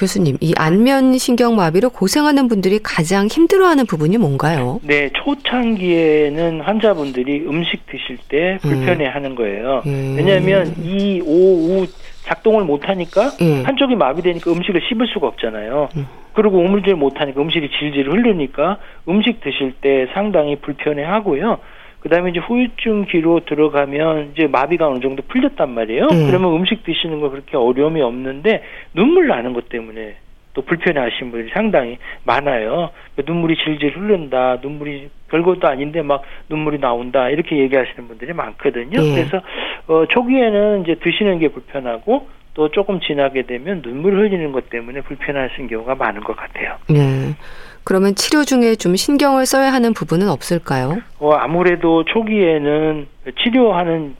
[0.01, 4.79] 교수님, 이 안면 신경 마비로 고생하는 분들이 가장 힘들어하는 부분이 뭔가요?
[4.81, 9.83] 네, 초창기에는 환자분들이 음식 드실 때 불편해하는 거예요.
[9.85, 10.15] 음.
[10.17, 11.87] 왜냐하면 이, 오, 우
[12.23, 13.61] 작동을 못하니까 음.
[13.63, 15.89] 한쪽이 마비되니까 음식을 씹을 수가 없잖아요.
[15.95, 16.07] 음.
[16.33, 21.59] 그리고 우물질 못하니까 음식이 질질 흐르니까 음식 드실 때 상당히 불편해하고요.
[22.01, 26.03] 그다음에 이제 후유증 기로 들어가면 이제 마비가 어느 정도 풀렸단 말이에요.
[26.11, 26.27] 음.
[26.27, 30.15] 그러면 음식 드시는 거 그렇게 어려움이 없는데 눈물 나는 것 때문에
[30.53, 32.89] 또 불편해하시는 분들이 상당히 많아요.
[33.25, 38.99] 눈물이 질질 흐른다, 눈물이 별것도 아닌데 막 눈물이 나온다 이렇게 얘기하시는 분들이 많거든요.
[38.99, 39.15] 네.
[39.15, 39.41] 그래서
[39.87, 45.67] 어, 초기에는 이제 드시는 게 불편하고 또 조금 지나게 되면 눈물 흘리는 것 때문에 불편하신
[45.67, 46.77] 경우가 많은 것 같아요.
[46.89, 47.33] 네.
[47.83, 50.97] 그러면 치료 중에 좀 신경을 써야 하는 부분은 없을까요?
[51.19, 53.07] 어, 아무래도 초기에는
[53.43, 54.15] 치료하는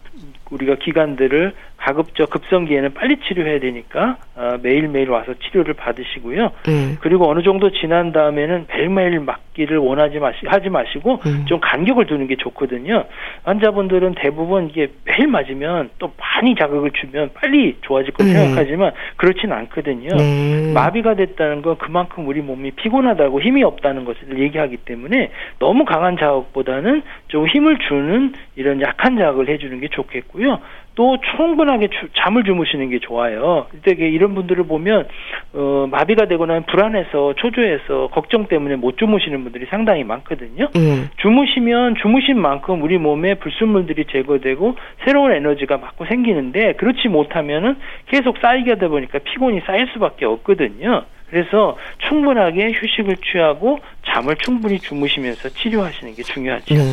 [0.52, 6.52] 우리가 기관들을 가급적 급성기에는 빨리 치료해야 되니까 어, 매일매일 와서 치료를 받으시고요.
[6.68, 6.98] 음.
[7.02, 11.46] 그리고 어느 정도 지난 다음에는 매일매일 맞기를 원하지 마시 하지 마시고 음.
[11.48, 13.06] 좀 간격을 두는 게 좋거든요.
[13.44, 18.32] 환자분들은 대부분 이게 매일 맞으면 또 많이 자극을 주면 빨리 좋아질 거 음.
[18.32, 20.16] 생각하지만 그렇지는 않거든요.
[20.16, 20.74] 네.
[20.74, 27.02] 마비가 됐다는 건 그만큼 우리 몸이 피곤하다고 힘이 없다는 것을 얘기하기 때문에 너무 강한 자극보다는
[27.28, 30.60] 좀 힘을 주는 이런 약한 자극을 해주는 게 좋겠고요.
[30.96, 33.68] 또 충분하게 주, 잠을 주무시는 게 좋아요.
[33.84, 35.08] 되게 이런 분들을 보면
[35.54, 40.68] 어, 마비가 되거나 불안해서 초조해서 걱정 때문에 못 주무시는 분들이 상당히 많거든요.
[40.76, 41.10] 음.
[41.18, 44.76] 주무시면 주무신 만큼 우리 몸에 불순물들이 제거되고
[45.06, 47.78] 새로운 에너지가 막고 생기는데 그렇지 못하면은
[48.08, 51.06] 계속 쌓이게 되다 보니까 피곤이 쌓일 수밖에 없거든요.
[51.32, 51.78] 그래서
[52.10, 56.76] 충분하게 휴식을 취하고 잠을 충분히 주무시면서 치료하시는 게 중요하죠.
[56.76, 56.84] 네.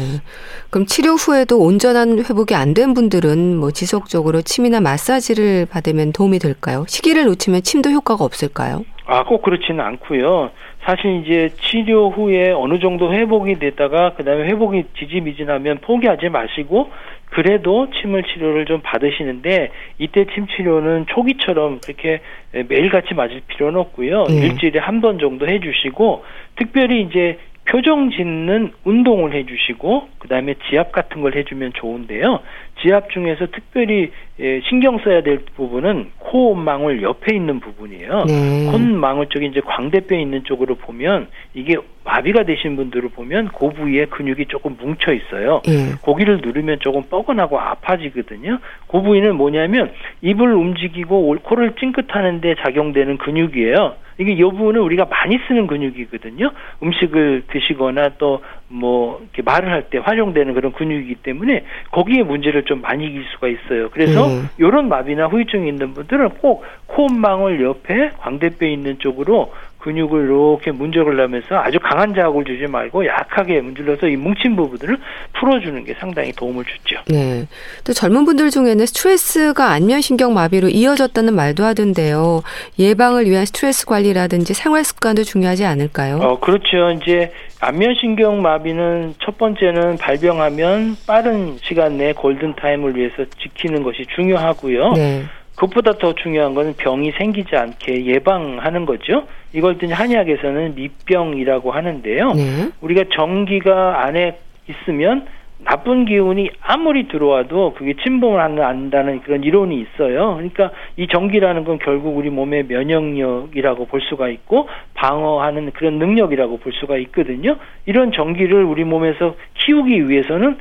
[0.70, 6.85] 그럼 치료 후에도 온전한 회복이 안 된 분들은 뭐 지속적으로 침이나 마사지를 받으면 도움이 될까요?
[6.87, 8.85] 시기를 놓치면 침도 효과가 없을까요?
[9.07, 10.51] 아, 꼭 그렇지는 않고요.
[10.85, 16.90] 사실 이제 치료 후에 어느 정도 회복이 됐다가 그다음에 회복이 지지미진하면 포기하지 마시고
[17.30, 22.20] 그래도 침을 치료를 좀 받으시는데 이때 침 치료는 초기처럼 그렇게
[22.52, 24.24] 매일같이 맞을 필요는 없고요.
[24.28, 24.46] 네.
[24.46, 26.24] 일주일에 한 번 정도 해 주시고
[26.56, 32.40] 특별히 이제 표정 짓는 운동을 해 주시고 그다음에 지압 같은 걸 해 주면 좋은데요.
[32.82, 34.10] 지압 중에서 특별히
[34.40, 38.24] 예, 신경 써야 될 부분은 코망울 옆에 있는 부분이에요.
[38.26, 38.70] 네.
[38.70, 44.46] 콧망울 쪽이 이제 광대뼈 있는 쪽으로 보면 이게 마비가 되신 분들을 보면 그 부위에 근육이
[44.46, 45.60] 조금 뭉쳐 있어요.
[45.66, 45.94] 네.
[46.02, 48.58] 고기를 누르면 조금 뻐근하고 아파지거든요.
[48.86, 49.90] 그 부위는 뭐냐면
[50.22, 53.96] 입을 움직이고 코를 찡긋하는데 작용되는 근육이에요.
[54.18, 56.50] 이게 이 부분은 우리가 많이 쓰는 근육이거든요.
[56.82, 62.83] 음식을 드시거나 또 뭐 이렇게 말을 할 때 활용되는 그런 근육이기 때문에 거기에 문제를 좀
[62.83, 63.88] 많이 이길 수가 있어요.
[63.90, 64.48] 그래서 음.
[64.59, 69.52] 이런 마비나 후유증이 있는 분들은 꼭 코망울 옆에 광대뼈 있는 쪽으로
[69.88, 74.98] 근육을 이렇게 문적을 하면서 아주 강한 자극을 주지 말고 약하게 문질러서 이 뭉친 부분들을
[75.33, 77.01] 풀어주는 게 상당히 도움을 주죠.
[77.09, 77.46] 네.
[77.85, 82.42] 또 젊은 분들 중에는 스트레스가 안면신경 마비로 이어졌다는 말도 하던데요.
[82.79, 86.18] 예방을 위한 스트레스 관리라든지 생활 습관도 중요하지 않을까요?
[86.18, 86.90] 어, 그렇죠.
[86.90, 94.92] 이제 안면신경 마비는 첫 번째는 발병하면 빠른 시간 내에 골든 타임을 위해서 지키는 것이 중요하고요.
[94.92, 95.24] 네.
[95.59, 99.25] 그것보다 더 중요한 것은 병이 생기지 않게 예방하는 거죠.
[99.52, 102.33] 이거는 한의학에서는 미병이라고 하는데요.
[102.33, 102.42] 네.
[102.81, 105.27] 우리가 전기가 안에 있으면
[105.64, 110.37] 나쁜 기운이 아무리 들어와도 그게 침범을 한다는 그런 이론이 있어요.
[110.37, 116.73] 그러니까 이 전기라는 건 결국 우리 몸의 면역력이라고 볼 수가 있고 방어하는 그런 능력이라고 볼
[116.75, 117.57] 수가 있거든요.
[117.87, 120.59] 이런 전기를 우리 몸에서 키우기 위해서는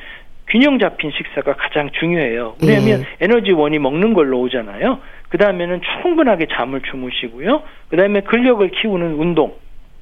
[0.50, 2.56] 균형 잡힌 식사가 가장 중요해요.
[2.62, 3.08] 왜냐하면 네.
[3.22, 5.00] 에너지원이 먹는 걸로 오잖아요.
[5.30, 7.64] 그 다음에는 충분하게 잠을 주무시고요.
[7.90, 9.54] 그 다음에 근력을 키우는 운동,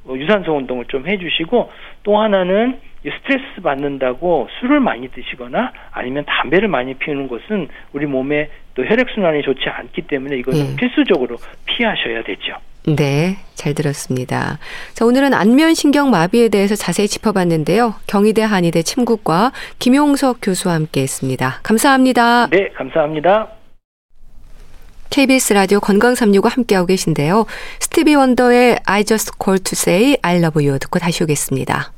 [0.07, 1.71] 어, 유산소 운동을 좀 해주시고
[2.03, 8.83] 또 하나는 스트레스 받는다고 술을 많이 드시거나 아니면 담배를 많이 피우는 것은 우리 몸에 또
[8.83, 10.75] 혈액순환이 좋지 않기 때문에 이것은 네.
[10.75, 12.57] 필수적으로 피하셔야 되죠.
[12.87, 14.59] 네, 잘 들었습니다.
[14.93, 17.95] 자, 오늘은 안면신경 마비에 대해서 자세히 짚어봤는데요.
[18.05, 21.59] 경희대 한의대 침구과 김용석 교수와 함께 했습니다.
[21.63, 22.47] 감사합니다.
[22.47, 23.47] 네, 감사합니다.
[25.09, 27.45] KBS 라디오 건강365 함께하고 계신데요.
[27.79, 31.94] 스티비 원더의 I just call to say I love you 듣고 다시 오겠습니다.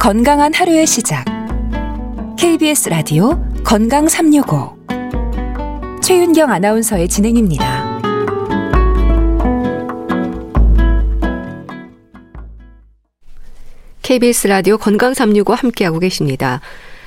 [0.00, 1.26] 건강한 하루의 시작.
[2.38, 4.74] KBS 라디오 건강 365.
[6.02, 8.00] 최윤경 아나운서의 진행입니다.
[14.00, 16.62] KBS 라디오 건강 365 함께하고 계십니다.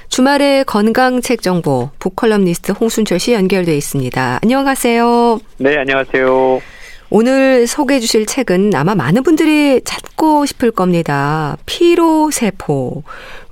[0.10, 4.40] 주말의 건강 책 정보 북컬럼니스트 홍순철 씨 연결돼 있습니다.
[4.44, 5.40] 안녕하세요.
[5.58, 6.73] 네, 안녕하세요.
[7.16, 11.56] 오늘 소개해 주실 책은 아마 많은 분들이 찾고 싶을 겁니다.
[11.68, 13.04] 피로세포.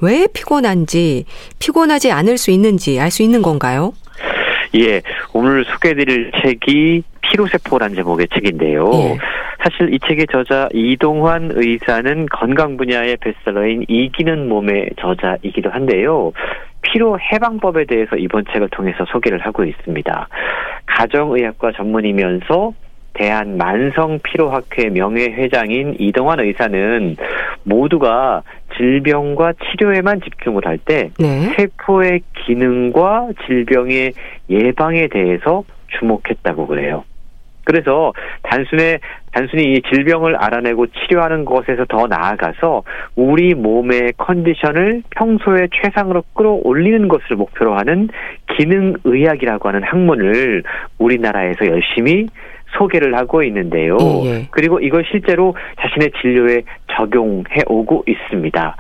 [0.02, 1.26] 왜 피곤한지,
[1.60, 3.94] 피곤하지 않을 수 있는지 알 수 있는 건가요?
[4.74, 8.90] 예, 오늘 소개해드릴 책이 피로세포란 제목의 책인데요.
[8.96, 9.18] 예.
[9.62, 16.32] 사실 이 책의 저자 이동환 의사는 건강 분야의 베스트셀러인 이기는 몸의 저자이기도 한데요.
[16.82, 20.28] 피로 해방법에 대해서 이번 책을 통해서 소개를 하고 있습니다.
[20.88, 22.74] 가정의학과 전문이면서
[23.14, 27.16] 대한 만성피로학회 명예회장인 이동환 의사는
[27.64, 28.44] 모두가
[28.78, 31.54] 질병과 치료에만 집중을 할때 네.
[31.56, 34.14] 세포의 기능과 질병의
[34.50, 35.64] 예방에 대해서
[36.00, 37.04] 주목했다고 그래요.
[37.64, 38.98] 그래서 단순히
[39.32, 42.84] 단순히 이 질병을 알아내고 치료하는 것에서 더 나아가서
[43.16, 48.10] 우리 몸의 컨디션을 평소에 최상으로 끌어올리는 것을 목표로 하는
[48.58, 50.64] 기능 의학이라고 하는 학문을
[50.98, 52.28] 우리나라에서 열심히
[52.78, 53.98] 소개를 하고 있는데요.
[54.00, 54.48] 예, 예.
[54.52, 58.76] 그리고 이걸 실제로 자신의 진료에 적용해 오고 있습니다.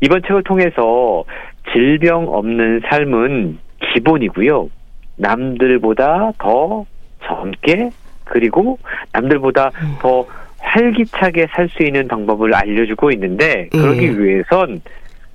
[0.00, 1.24] 이번 책을 통해서
[1.72, 3.58] 질병 없는 삶은
[3.92, 4.68] 기본이고요.
[5.16, 6.84] 남들보다 더
[7.24, 7.90] 젊게
[8.24, 8.78] 그리고
[9.12, 9.96] 남들보다 음.
[10.00, 10.26] 더
[10.58, 14.18] 활기차게 살 수 있는 방법을 알려주고 있는데 그러기 예.
[14.18, 14.80] 위해선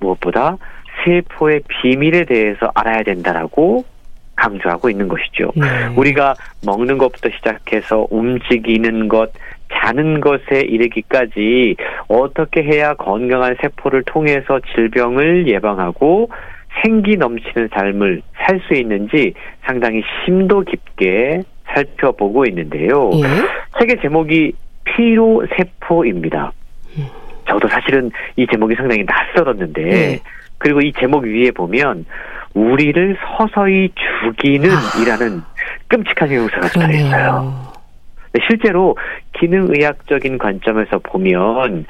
[0.00, 0.56] 무엇보다
[1.04, 3.84] 세포의 비밀에 대해서 알아야 된다라고
[4.40, 5.52] 강조하고 있는 것이죠.
[5.54, 5.66] 네.
[5.96, 9.30] 우리가 먹는 것부터 시작해서 움직이는 것,
[9.72, 11.76] 자는 것에 이르기까지
[12.08, 16.30] 어떻게 해야 건강한 세포를 통해서 질병을 예방하고
[16.82, 23.10] 생기 넘치는 삶을 살 수 있는지 상당히 심도 깊게 살펴보고 있는데요.
[23.14, 23.78] 예?
[23.78, 24.52] 책의 제목이
[24.84, 26.52] 피로 세포입니다.
[26.96, 27.06] 음.
[27.48, 30.20] 저도 사실은 이 제목이 상당히 낯설었는데, 예.
[30.58, 32.04] 그리고 이 제목 위에 보면
[32.54, 33.90] 우리를 서서히
[34.22, 35.02] 죽이는 아.
[35.02, 35.42] 이라는
[35.88, 37.70] 끔찍한 형용사가 들어있어요.
[38.46, 38.96] 실제로
[39.38, 41.84] 기능의학적인 관점에서 보면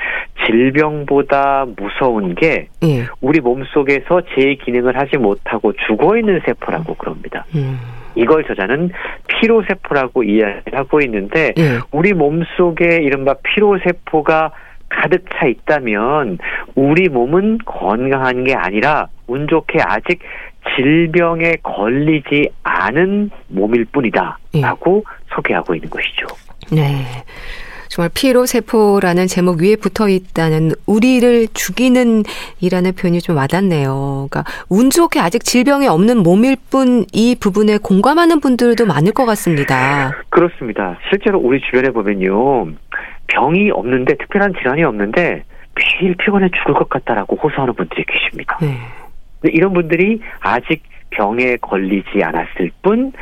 [0.46, 3.06] 질병보다 무서운 게 예.
[3.20, 7.44] 우리 몸속에서 제 기능을 하지 못하고 죽어 있는 세포라고 그럽니다.
[7.54, 7.78] 음.
[8.14, 8.90] 이걸 저자는
[9.28, 11.78] 피로세포라고 이야기하고 있는데 예.
[11.92, 14.52] 우리 몸속에 이른바 피로세포가
[14.88, 16.38] 가득 차 있다면
[16.74, 20.18] 우리 몸은 건강한 게 아니라 운 좋게 아직
[20.76, 25.34] 질병에 걸리지 않은 몸일 뿐이다라고 예.
[25.34, 26.26] 소개하고 있는 것이죠.
[26.72, 27.04] 네.
[27.90, 32.22] 정말 피로세포라는 제목 위에 붙어 있다는 우리를 죽이는
[32.60, 34.28] 이라는 표현이 좀 와닿네요.
[34.30, 40.12] 그러니까 운 좋게 아직 질병이 없는 몸일 뿐 이 부분에 공감하는 분들도 많을 것 같습니다.
[40.28, 40.98] 그렇습니다.
[41.08, 42.68] 실제로 우리 주변에 보면요.
[43.26, 45.42] 병이 없는데 특별한 질환이 없는데
[45.74, 48.56] 매일 피곤해 죽을 것 같다라고 호소하는 분들이 계십니다.
[48.60, 48.78] 네.
[49.44, 53.12] 이런 분들이 아직 병에 걸리지 않았을 뿐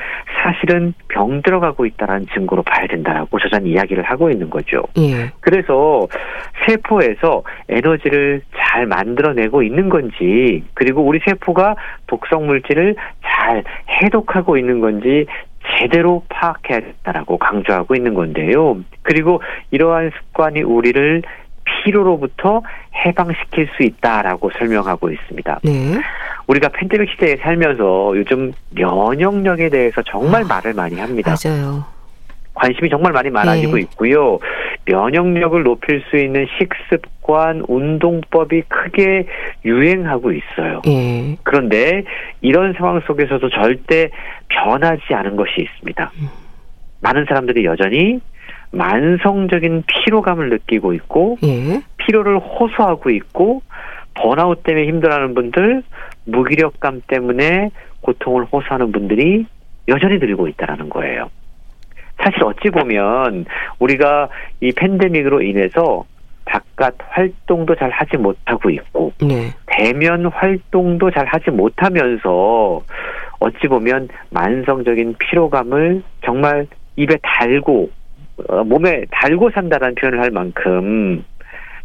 [0.43, 4.83] 사실은 병 들어가고 있다는 증거로 봐야 된다라고 저자는 이야기를 하고 있는 거죠.
[4.99, 5.31] 예.
[5.41, 6.07] 그래서
[6.67, 11.77] 세포에서 에너지를 잘 만들어내고 있는 건지 그리고 우리 세포가
[12.07, 15.27] 독성 물질을 잘 해독하고 있는 건지
[15.79, 18.79] 제대로 파악해야 된다라고 강조하고 있는 건데요.
[19.03, 21.23] 그리고 이러한 습관이 우리를
[21.85, 22.63] 피로로부터
[23.05, 25.61] 해방시킬 수 있다라고 설명하고 있습니다.
[25.63, 25.73] 네.
[26.47, 31.35] 우리가 팬데믹 시대에 살면서 요즘 면역력에 대해서 정말 아, 말을 많이 합니다.
[31.45, 31.85] 맞아요.
[32.55, 33.83] 관심이 정말 많이 많아지고 네.
[33.83, 34.39] 있고요.
[34.85, 39.27] 면역력을 높일 수 있는 식습관, 운동법이 크게
[39.65, 40.83] 유행하고 있어요.
[40.89, 41.37] 예.
[41.45, 42.05] 그런데
[42.41, 44.11] 이런 상황 속에서도 절대
[44.49, 46.11] 변하지 않은 것이 있습니다.
[46.21, 46.29] 음.
[47.01, 48.19] 많은 사람들이 여전히
[48.71, 51.83] 만성적인 피로감을 느끼고 있고 예.
[51.97, 53.63] 피로를 호소하고 있고
[54.15, 55.83] 번아웃 때문에 힘들어하는 분들,
[56.25, 59.47] 무기력감 때문에 고통을 호소하는 분들이
[59.87, 61.31] 여전히 늘고 있다라는 거예요.
[62.19, 63.47] 사실 어찌 보면
[63.79, 64.29] 우리가
[64.61, 66.05] 이 팬데믹으로 인해서
[66.45, 69.51] 바깥 활동도 잘 하지 못하고 있고 네.
[69.67, 72.83] 대면 활동도 잘 하지 못하면서
[73.39, 77.91] 어찌 보면 만성적인 피로감을 정말 입에 달고
[78.49, 81.25] 어, 몸에 달고 산다라는 표현을 할 만큼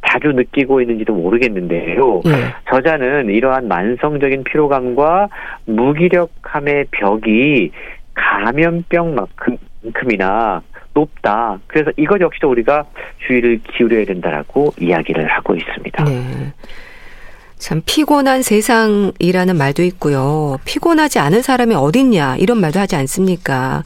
[0.06, 2.22] 자주 느끼고 있는지도 모르겠는데요.
[2.26, 2.32] 네.
[2.70, 5.30] 저자는 이러한 만성적인 피로감과
[5.66, 7.72] 무기력함의 벽이
[8.14, 10.62] 감염병만큼이나
[10.94, 11.60] 높다.
[11.68, 12.86] 그래서 이것 역시도 우리가
[13.26, 16.04] 주의를 기울여야 된다라고 이야기를 하고 있습니다.
[16.04, 16.54] 네.
[17.58, 20.58] 참 피곤한 세상이라는 말도 있고요.
[20.66, 23.84] 피곤하지 않은 사람이 어딨냐 이런 말도 하지 않습니까?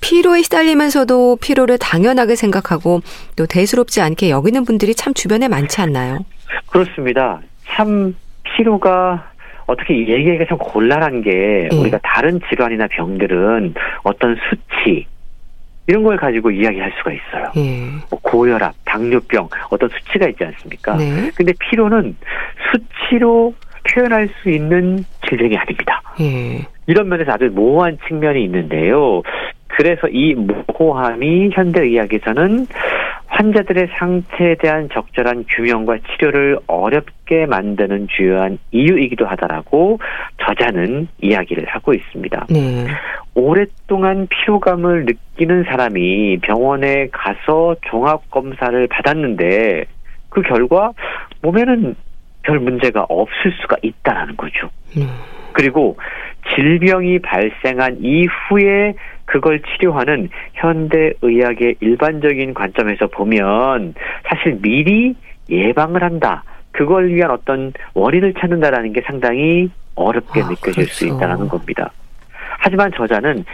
[0.00, 3.00] 피로에 시달리면서도 피로를 당연하게 생각하고
[3.36, 6.18] 또 대수롭지 않게 여기는 분들이 참 주변에 많지 않나요?
[6.70, 7.40] 그렇습니다.
[7.66, 9.30] 참 피로가
[9.66, 11.76] 어떻게 얘기하기가 참 곤란한 게 예.
[11.76, 15.06] 우리가 다른 질환이나 병들은 어떤 수치
[15.86, 17.52] 이런 걸 가지고 이야기할 수가 있어요.
[17.56, 17.86] 예.
[18.10, 20.96] 뭐 고혈압, 당뇨병 어떤 수치가 있지 않습니까?
[20.96, 21.30] 네.
[21.34, 22.16] 근데 피로는
[22.72, 23.54] 수치로
[23.90, 26.02] 표현할 수 있는 질병이 아닙니다.
[26.20, 26.66] 예.
[26.86, 29.22] 이런 면에서 아주 모호한 측면이 있는데요.
[29.78, 32.66] 그래서 이 모호함이 현대의학에서는
[33.28, 40.00] 환자들의 상태에 대한 적절한 규명과 치료를 어렵게 만드는 주요한 이유이기도 하다라고
[40.42, 42.46] 저자는 이야기를 하고 있습니다.
[42.50, 42.86] 네.
[43.36, 49.84] 오랫동안 피로감을 느끼는 사람이 병원에 가서 종합 검사를 받았는데
[50.28, 50.90] 그 결과
[51.42, 51.94] 몸에는
[52.42, 54.70] 별 문제가 없을 수가 있다라는 거죠.
[54.96, 55.06] 네.
[55.52, 55.96] 그리고
[56.54, 58.94] 질병이 발생한 이후에
[59.28, 65.14] 그걸 치료하는 현대 의학의 일반적인 관점에서 보면 사실 미리
[65.50, 66.44] 예방을 한다.
[66.72, 70.92] 그걸 위한 어떤 원인을 찾는다라는 게 상당히 어렵게 아, 느껴질 그렇죠.
[70.92, 71.92] 수 있다는 겁니다.
[72.58, 73.44] 하지만 저자는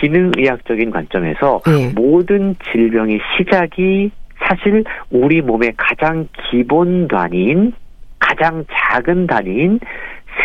[0.00, 1.92] 기능의학적인 관점에서 네.
[1.94, 7.72] 모든 질병의 시작이 사실 우리 몸의 가장 기본 단위인
[8.20, 9.80] 가장 작은 단위인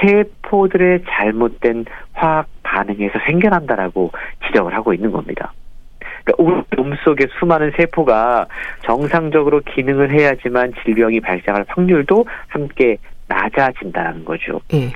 [0.01, 4.11] 세포들의 잘못된 화학 반응에서 생겨난다라고
[4.47, 5.53] 지적을 하고 있는 겁니다.
[6.23, 8.45] 그러니까 우리 몸속에 수많은 세포가
[8.83, 12.97] 정상적으로 기능을 해야지만 질병이 발생할 확률도 함께
[13.27, 14.59] 낮아진다는 거죠.
[14.69, 14.91] 네.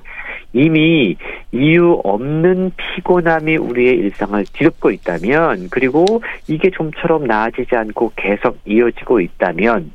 [0.54, 1.16] 이미
[1.52, 6.06] 이유 없는 피곤함이 우리의 일상을 뒤덮고 있다면, 그리고
[6.48, 9.92] 이게 좀처럼 나아지지 않고 계속 이어지고 있다면,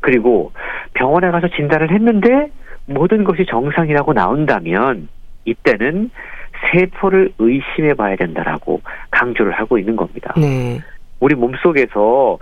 [0.00, 0.52] 그리고
[0.94, 2.50] 병원에 가서 진단을 했는데
[2.90, 5.08] 모든 것이 정상이라고 나온다면
[5.44, 6.10] 이때는
[6.72, 10.34] 세포를 의심해 봐야 된다라고 강조를 하고 있는 겁니다.
[10.36, 10.80] 네.
[11.20, 12.38] 우리 몸속에서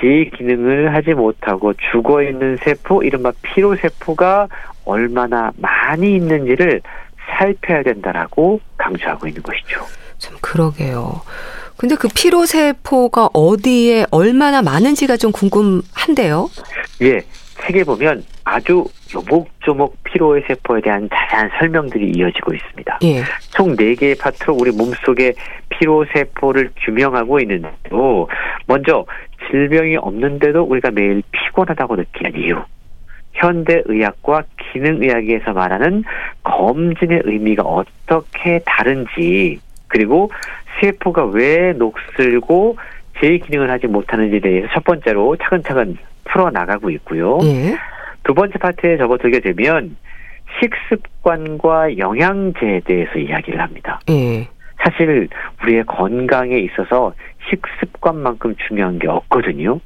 [0.00, 4.48] 제 기능을 하지 못하고 죽어 있는 세포, 이른바 피로 세포가
[4.84, 6.80] 얼마나 많이 있는지를
[7.38, 9.80] 살펴야 된다라고 강조하고 있는 것이죠.
[10.18, 11.20] 참 그러게요.
[11.76, 16.48] 근데 그 피로 세포가 어디에 얼마나 많은지가 좀 궁금한데요.
[17.02, 17.20] 예.
[17.64, 22.98] 책에 보면 아주 조목조목 피로의 세포에 대한 자세한 설명들이 이어지고 있습니다.
[23.02, 23.22] 예.
[23.50, 25.34] 총 4개의 파트로 우리 몸속의
[25.68, 28.28] 피로 세포를 규명하고 있는데도
[28.66, 29.04] 먼저
[29.50, 32.62] 질병이 없는데도 우리가 매일 피곤하다고 느끼는 이유.
[33.34, 36.04] 현대의학과 기능의학에서 말하는
[36.42, 40.30] 검진의 의미가 어떻게 다른지 그리고
[40.80, 42.76] 세포가 왜 녹슬고
[43.20, 47.38] 제 기능을 하지 못하는지에 대해서 첫 번째로 차근차근 풀어 나가고 있고요.
[47.42, 47.76] 예.
[48.24, 49.96] 두 번째 파트에 접어들게 되면
[50.60, 54.00] 식습관과 영양제에 대해서 이야기를 합니다.
[54.10, 54.46] 예.
[54.84, 55.28] 사실
[55.62, 57.14] 우리의 건강에 있어서
[57.48, 59.80] 식습관만큼 중요한 게 없거든요.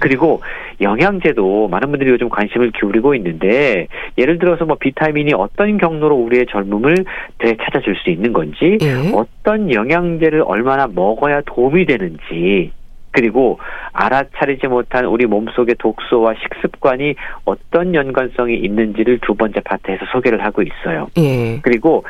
[0.00, 0.42] 그리고
[0.80, 3.86] 영양제도 많은 분들이 요즘 관심을 기울이고 있는데
[4.18, 7.04] 예를 들어서 뭐 비타민이 어떤 경로로 우리의 젊음을
[7.38, 9.12] 되찾아줄 수 있는 건지 예.
[9.14, 12.72] 어떤 영양제를 얼마나 먹어야 도움이 되는지
[13.12, 13.60] 그리고
[13.92, 21.08] 알아차리지 못한 우리 몸속의 독소와 식습관이 어떤 연관성이 있는지를 두 번째 파트에서 소개를 하고 있어요.
[21.18, 21.60] 예.
[21.60, 22.04] 그리고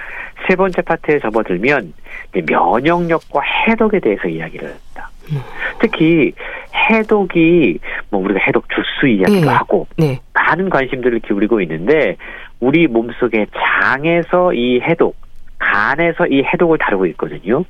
[0.49, 1.93] 세 번째 파트에 접어들면
[2.33, 5.11] 면역력과 해독에 대해서 이야기를 합니다.
[5.31, 5.41] 음.
[5.81, 6.33] 특히
[6.75, 7.79] 해독이
[8.11, 9.53] 뭐 우리가 해독 주스 이야기도 네.
[9.53, 10.21] 하고 네.
[10.35, 12.17] 많은 관심들을 기울이고 있는데
[12.61, 15.17] 우리 몸속의 장에서 이 해독,
[15.59, 17.65] 간에서 이 해독을 다루고 있거든요.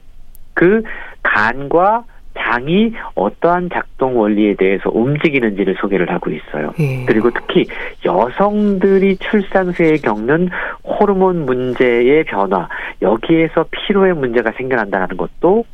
[0.54, 0.82] 그
[1.22, 2.04] 간과
[2.38, 6.72] 장이 어떠한 작동 원리에 대해서 움직이는지를 소개를 하고 있어요.
[6.78, 7.04] 예.
[7.06, 7.66] 그리고 특히
[8.04, 10.50] 여성들이 출산 후에 겪는
[10.84, 12.68] 호르몬 문제의 변화,
[13.00, 15.64] 여기에서 피로의 문제가 생겨난다는 것도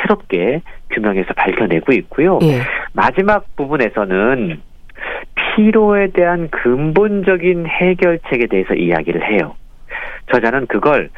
[0.00, 2.38] 새롭게 규명해서 밝혀내고 있고요.
[2.42, 2.60] 예.
[2.92, 4.60] 마지막 부분에서는
[5.34, 9.54] 피로에 대한 근본적인 해결책에 대해서 이야기를 해요.
[10.32, 11.10] 저자는 그걸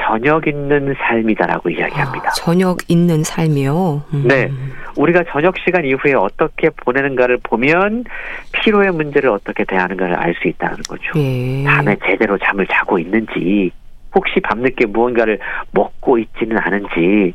[0.00, 2.28] 저녁 있는 삶이다라고 이야기합니다.
[2.28, 4.02] 아, 저녁 있는 삶이요?
[4.14, 4.24] 음.
[4.26, 4.50] 네.
[4.96, 8.04] 우리가 저녁 시간 이후에 어떻게 보내는가를 보면
[8.52, 11.12] 피로의 문제를 어떻게 대하는가를 알 수 있다는 거죠.
[11.16, 11.64] 예.
[11.64, 13.70] 밤에 제대로 잠을 자고 있는지,
[14.14, 15.38] 혹시 밤늦게 무언가를
[15.72, 17.34] 먹고 있지는 않은지,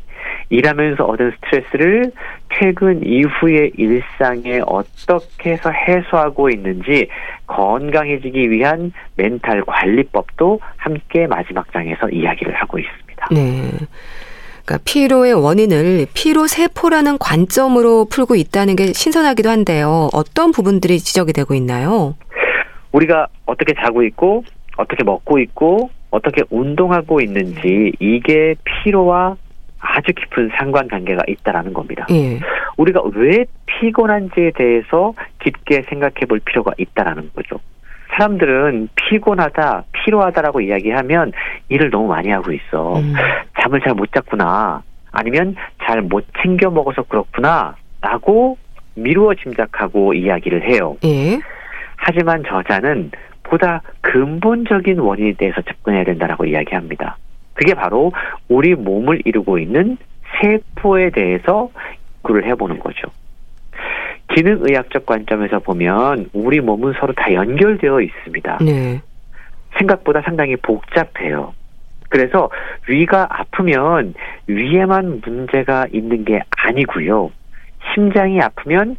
[0.50, 2.12] 일하면서 얻은 스트레스를
[2.48, 7.08] 퇴근 이후의 일상에 어떻게 해서 해소하고 있는지
[7.46, 13.28] 건강해지기 위한 멘탈 관리법도 함께 마지막 장에서 이야기를 하고 있습니다.
[13.32, 13.70] 네.
[14.64, 20.08] 그러니까 피로의 원인을 피로 세포라는 관점으로 풀고 있다는 게 신선하기도 한데요.
[20.12, 22.16] 어떤 부분들이 지적이 되고 있나요?
[22.90, 24.44] 우리가 어떻게 자고 있고
[24.76, 29.36] 어떻게 먹고 있고 어떻게 운동하고 있는지 이게 피로와
[29.78, 32.06] 아주 깊은 상관 관계가 있다라는 겁니다.
[32.10, 32.40] 예.
[32.76, 37.60] 우리가 왜 피곤한지에 대해서 깊게 생각해 볼 필요가 있다라는 거죠.
[38.16, 41.32] 사람들은 피곤하다, 피로하다라고 이야기하면
[41.68, 42.98] 일을 너무 많이 하고 있어.
[42.98, 43.12] 음.
[43.60, 44.82] 잠을 잘 못 잤구나.
[45.12, 45.54] 아니면
[45.84, 47.74] 잘 못 챙겨 먹어서 그렇구나.
[48.00, 48.56] 라고
[48.94, 50.96] 미루어 짐작하고 이야기를 해요.
[51.04, 51.38] 예.
[51.96, 53.10] 하지만 저자는
[53.48, 57.16] 보다 근본적인 원인에 대해서 접근해야 된다라고 이야기합니다.
[57.54, 58.12] 그게 바로
[58.48, 59.96] 우리 몸을 이루고 있는
[60.40, 61.70] 세포에 대해서
[62.26, 63.08] 연구를 해보는 거죠.
[64.34, 68.58] 기능의학적 관점에서 보면 우리 몸은 서로 다 연결되어 있습니다.
[68.62, 69.00] 네.
[69.78, 71.54] 생각보다 상당히 복잡해요.
[72.08, 72.50] 그래서
[72.88, 74.14] 위가 아프면
[74.46, 77.30] 위에만 문제가 있는 게 아니고요.
[77.94, 78.96] 심장이 아프면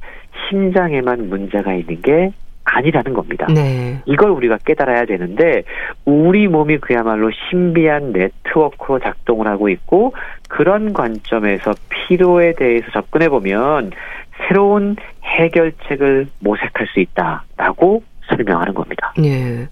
[0.49, 2.31] 심장에만 문제가 있는 게
[2.77, 3.47] 아니라는 겁니다.
[3.53, 3.99] 네.
[4.05, 5.63] 이걸 우리가 깨달아야 되는데
[6.05, 10.13] 우리 몸이 그야말로 신비한 네트워크로 작동을 하고 있고
[10.47, 13.91] 그런 관점에서 피로에 대해서 접근해 보면
[14.47, 19.13] 새로운 해결책을 모색할 수 있다라고 설명하는 겁니다.
[19.17, 19.67] 네.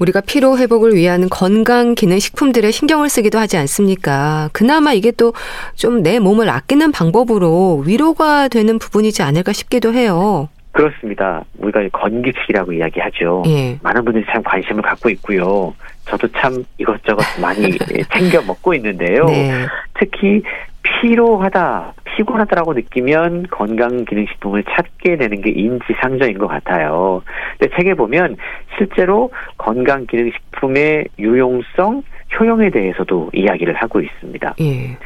[0.00, 4.50] 우리가 피로 회복을 위한 건강 기능 식품들에 신경을 쓰기도 하지 않습니까?
[4.52, 5.32] 그나마 이게 또
[5.76, 10.48] 좀 내 몸을 아끼는 방법으로 위로가 되는 부분이지 않을까 싶기도 해요.
[10.74, 11.44] 그렇습니다.
[11.58, 13.44] 우리가 건기식이라고 이야기하죠.
[13.46, 13.78] 예.
[13.80, 15.72] 많은 분들이 참 관심을 갖고 있고요.
[16.04, 17.78] 저도 참 이것저것 많이
[18.12, 19.24] 챙겨 먹고 있는데요.
[19.26, 19.66] 네.
[19.98, 20.42] 특히
[20.82, 27.22] 피로하다, 피곤하다라고 느끼면 건강기능식품을 찾게 되는 게 인지상정인 것 같아요.
[27.56, 28.36] 근데 책에 보면
[28.76, 32.02] 실제로 건강기능식품의 유용성,
[32.38, 34.54] 효용에 대해서도 이야기를 하고 있습니다.
[34.60, 34.98] 예.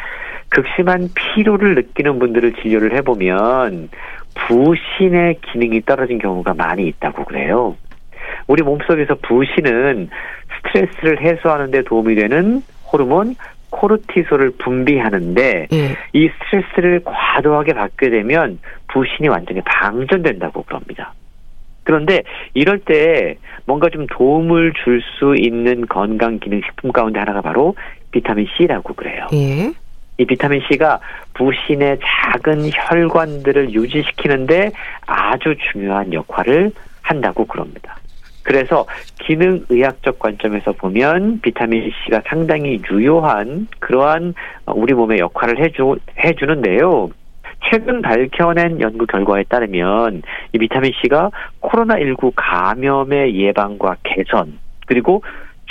[0.51, 3.91] 극심한 피로를 느끼는 분들을 진료를 해보면
[4.47, 7.77] 부신의 기능이 떨어진 경우가 많이 있다고 그래요.
[8.47, 10.09] 우리 몸속에서 부신은
[10.57, 12.63] 스트레스를 해소하는 데 도움이 되는
[12.93, 13.37] 호르몬
[13.71, 15.97] 코르티솔을 분비하는데 예.
[16.15, 18.59] 이 스트레스를 과도하게 받게 되면
[18.89, 21.13] 부신이 완전히 방전된다고 그럽니다.
[21.85, 22.23] 그런데
[22.55, 23.37] 이럴 때
[23.67, 27.75] 뭔가 좀 도움을 줄 수 있는 건강 기능 식품 가운데 하나가 바로
[28.11, 29.27] 비타민 C라고 그래요.
[29.33, 29.73] 예.
[30.19, 30.99] 이 비타민 C가
[31.35, 34.73] 부신의 작은 혈관들을 유지시키는데
[35.07, 37.97] 아주 중요한 역할을 한다고 그럽니다.
[38.43, 38.87] 그래서
[39.21, 44.35] 기능 의학적 관점에서 보면 비타민 C가 상당히 유효한 그러한
[44.67, 47.11] 우리 몸의 역할을 해주, 해주는데요.
[47.71, 55.23] 최근 밝혀낸 연구 결과에 따르면 이 비타민 C가 코로나19 감염의 예방과 개선 그리고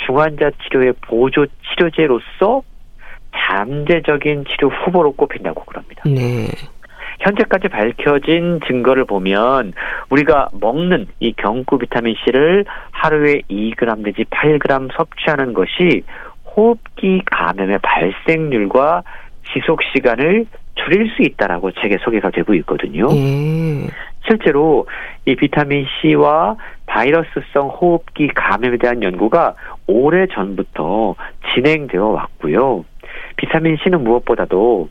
[0.06, 2.62] 중환자 치료의 보조 치료제로서
[3.48, 6.02] 잠재적인 치료 후보로 꼽힌다고 그럽니다.
[6.04, 6.48] 네.
[7.20, 9.72] 현재까지 밝혀진 증거를 보면
[10.10, 16.04] 우리가 먹는 이 경구 비타민 C를 하루에 2g 내지 8g 섭취하는 것이
[16.54, 19.02] 호흡기 감염의 발생률과
[19.52, 23.08] 지속 시간을 줄일 수 있다라고 책에 소개가 되고 있거든요.
[23.12, 23.88] 예.
[24.28, 24.86] 실제로
[25.24, 29.54] 이 비타민 C와 바이러스성 호흡기 감염에 대한 연구가
[29.86, 31.14] 오래 전부터
[31.54, 32.84] 진행되어 왔고요.
[33.36, 34.88] 비타민 C는 무엇보다도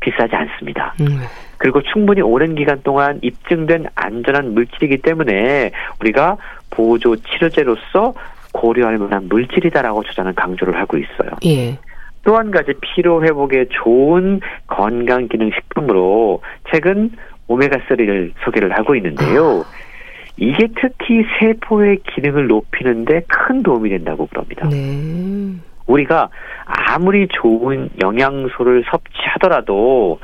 [0.00, 0.94] 비싸지 않습니다.
[1.00, 1.20] 음.
[1.58, 6.36] 그리고 충분히 오랜 기간 동안 입증된 안전한 물질이기 때문에 우리가
[6.70, 8.14] 보조 치료제로서
[8.52, 11.30] 고려할 만한 물질이다라고 저자는 강조를 하고 있어요.
[11.46, 11.78] 예.
[12.24, 16.40] 또 한 가지 피로 회복에 좋은 건강 기능 식품으로
[16.70, 17.10] 최근
[17.48, 19.62] 오메가3를 소개를 하고 있는데요.
[19.62, 19.92] 아.
[20.36, 24.68] 이게 특히 세포의 기능을 높이는데 큰 도움이 된다고 그럽니다.
[24.68, 25.52] 네.
[25.86, 26.28] 우리가
[26.64, 30.20] 아무리 좋은 영양소를 섭취하더라도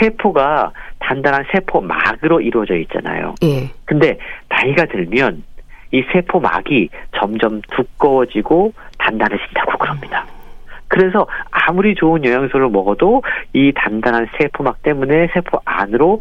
[0.00, 3.34] 세포가 단단한 세포막으로 이루어져 있잖아요.
[3.42, 3.70] 예.
[3.84, 5.44] 근데 나이가 들면
[5.92, 6.88] 이 세포막이
[7.18, 10.26] 점점 두꺼워지고 단단해진다고 그럽니다.
[10.88, 16.20] 그래서 아무리 좋은 영양소를 먹어도 이 단단한 세포막 때문에 세포 안으로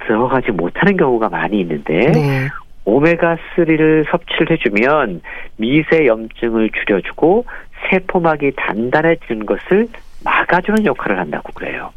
[0.00, 2.48] 들어가지 못하는 경우가 많이 있는데 네.
[2.84, 5.20] 오메가3를 섭취를 해주면
[5.56, 7.44] 미세 염증을 줄여주고
[7.88, 9.88] 세포막이 단단해지는 것을
[10.24, 11.92] 막아주는 역할을 한다고 그래요.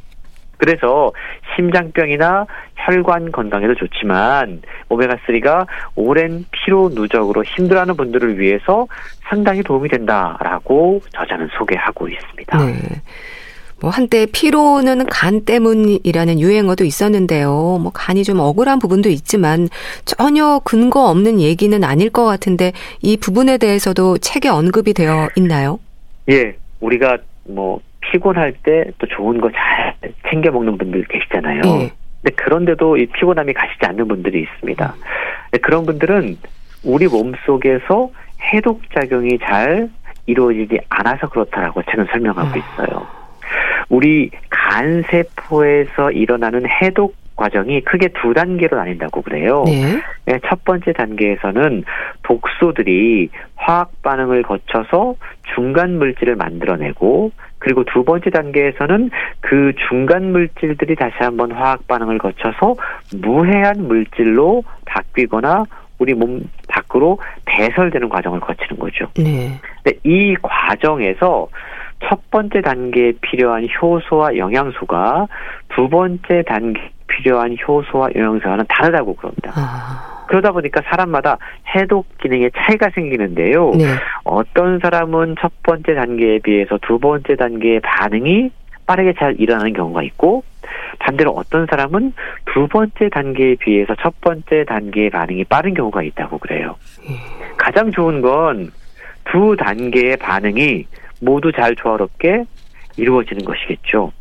[0.57, 1.11] 그래서
[1.55, 8.87] 심장병이나 혈관 건강에도 좋지만 오메가3가 오랜 피로 누적으로 힘들어하는 분들을 위해서
[9.23, 12.57] 상당히 도움이 된다라고 저자는 소개하고 있습니다.
[12.57, 12.73] 네.
[13.83, 17.79] 뭐 한때 피로는 간 때문이라는 유행어도 있었는데요.
[17.81, 19.67] 뭐 간이 좀 억울한 부분도 있지만
[20.05, 22.71] 전혀 근거 없는 얘기는 아닐 것 같은데
[23.01, 25.81] 이 부분에 대해서도 책에 언급이 되어 있나요?
[26.29, 29.95] 예, 우리가 뭐 피곤할 때 또 좋은 거 잘
[30.29, 31.61] 챙겨 먹는 분들 계시잖아요.
[31.65, 31.91] 예.
[32.21, 34.95] 근데 그런데도 이 피곤함이 가시지 않는 분들이 있습니다.
[35.61, 36.37] 그런 분들은
[36.85, 38.09] 우리 몸 속에서
[38.53, 39.89] 해독 작용이 잘
[40.25, 42.55] 이루어지지 않아서 그렇다라고 책은 설명하고 아.
[42.55, 43.22] 있어요.
[43.89, 49.63] 우리 간 세포에서 일어나는 해독 과정이 크게 두 단계로 나뉜다고 그래요.
[49.65, 50.01] 네.
[50.25, 50.39] 네.
[50.47, 51.83] 첫 번째 단계에서는
[52.21, 55.15] 독소들이 화학 반응을 거쳐서
[55.55, 59.09] 중간 물질을 만들어내고 그리고 두 번째 단계에서는
[59.39, 62.75] 그 중간 물질들이 다시 한번 화학 반응을 거쳐서
[63.15, 65.63] 무해한 물질로 바뀌거나
[65.97, 69.07] 우리 몸 밖으로 배설되는 과정을 거치는 거죠.
[69.15, 69.59] 네.
[69.81, 71.47] 근데 이 과정에서
[72.05, 75.27] 첫 번째 단계에 필요한 효소와 영양소가
[75.75, 79.51] 두 번째 단계에 필요한 효소와 영양소와는 다르다고 그럽니다.
[79.55, 80.25] 아.
[80.27, 81.37] 그러다 보니까 사람마다
[81.75, 83.71] 해독 기능에 차이가 생기는데요.
[83.71, 83.85] 네.
[84.23, 88.49] 어떤 사람은 첫 번째 단계에 비해서 두 번째 단계의 반응이
[88.87, 90.43] 빠르게 잘 일어나는 경우가 있고
[90.99, 92.13] 반대로 어떤 사람은
[92.53, 96.75] 두 번째 단계에 비해서 첫 번째 단계의 반응이 빠른 경우가 있다고 그래요.
[97.09, 97.15] 예.
[97.57, 98.71] 가장 좋은 건
[99.25, 100.85] 두 단계의 반응이
[101.23, 102.43] 모두 잘 조화롭게
[102.97, 104.11] 이루어지는 것이겠죠.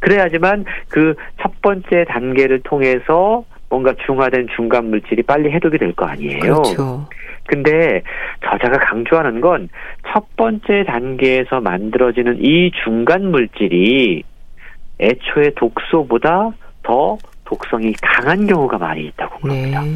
[0.00, 6.40] 그래야지만 그 첫 번째 단계를 통해서 뭔가 중화된 중간 물질이 빨리 해독이 될 거 아니에요.
[6.40, 7.08] 그렇죠.
[7.48, 8.02] 근데
[8.44, 9.68] 저자가 강조하는 건
[10.12, 14.22] 첫 번째 단계에서 만들어지는 이 중간 물질이
[15.00, 16.50] 애초에 독소보다
[16.82, 19.82] 더 독성이 강한 경우가 많이 있다고 그럽니다.
[19.82, 19.90] 네.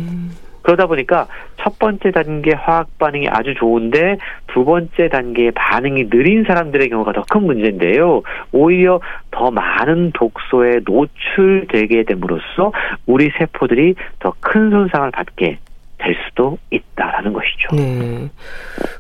[0.71, 6.89] 그러다 보니까 첫 번째 단계 화학 반응이 아주 좋은데 두 번째 단계의 반응이 느린 사람들의
[6.89, 8.23] 경우가 더 큰 문제인데요.
[8.53, 9.01] 오히려
[9.31, 12.73] 더 많은 독소에 노출되게 됨으로써
[13.07, 15.59] 우리 세포들이 더 큰 손상을 받게
[15.99, 17.77] 될 수도 있다라는 것이죠.
[17.77, 18.29] 네.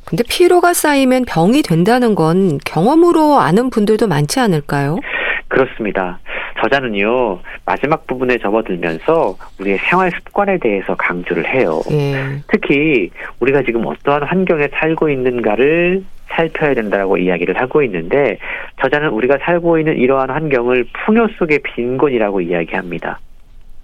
[0.04, 4.98] 근데 피로가 쌓이면 병이 된다는 건 경험으로 아는 분들도 많지 않을까요?
[5.51, 6.18] 그렇습니다.
[6.62, 11.82] 저자는요 마지막 부분에 접어들면서 우리의 생활 습관에 대해서 강조를 해요.
[11.90, 12.40] 예.
[12.48, 18.38] 특히 우리가 지금 어떠한 환경에 살고 있는가를 살펴야 된다고 이야기를 하고 있는데
[18.80, 23.18] 저자는 우리가 살고 있는 이러한 환경을 풍요 속의 빈곤이라고 이야기합니다.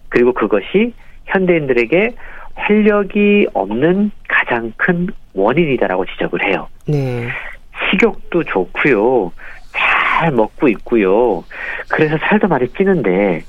[0.09, 0.95] 그리고 그것이
[1.27, 2.15] 현대인들에게
[2.55, 6.69] 활력이 없는 가장 큰 원인이다라고 지적을 해요.
[6.87, 7.29] 네.
[7.91, 9.33] 식욕도 좋고요.
[10.17, 11.45] 잘 먹고 있고요.
[11.91, 13.43] 그래서 살도 많이 찌는데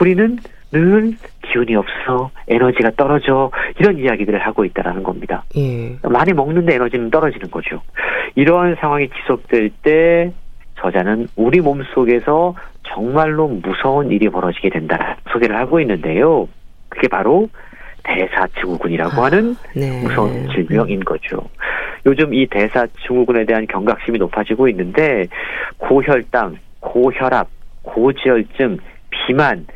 [0.00, 0.38] 우리는
[0.70, 5.44] 늘 기운이 없어 에너지가 떨어져 이런 이야기들을 하고 있다라는 겁니다.
[5.56, 5.96] 예.
[6.02, 7.82] 많이 먹는데 에너지는 떨어지는 거죠.
[8.36, 10.32] 이러한 상황이 지속될 때
[10.80, 16.48] 저자는 우리 몸 속에서 정말로 무서운 일이 벌어지게 된다라는 소개를 하고 있는데요.
[16.88, 17.48] 그게 바로
[18.06, 20.00] 대사증후군이라고 아, 하는 네.
[20.02, 21.42] 무서운 질병인 거죠.
[22.06, 25.26] 요즘 이 대사증후군에 대한 경각심이 높아지고 있는데
[25.78, 27.48] 고혈당, 고혈압,
[27.82, 28.78] 고지혈증,
[29.10, 29.66] 비만,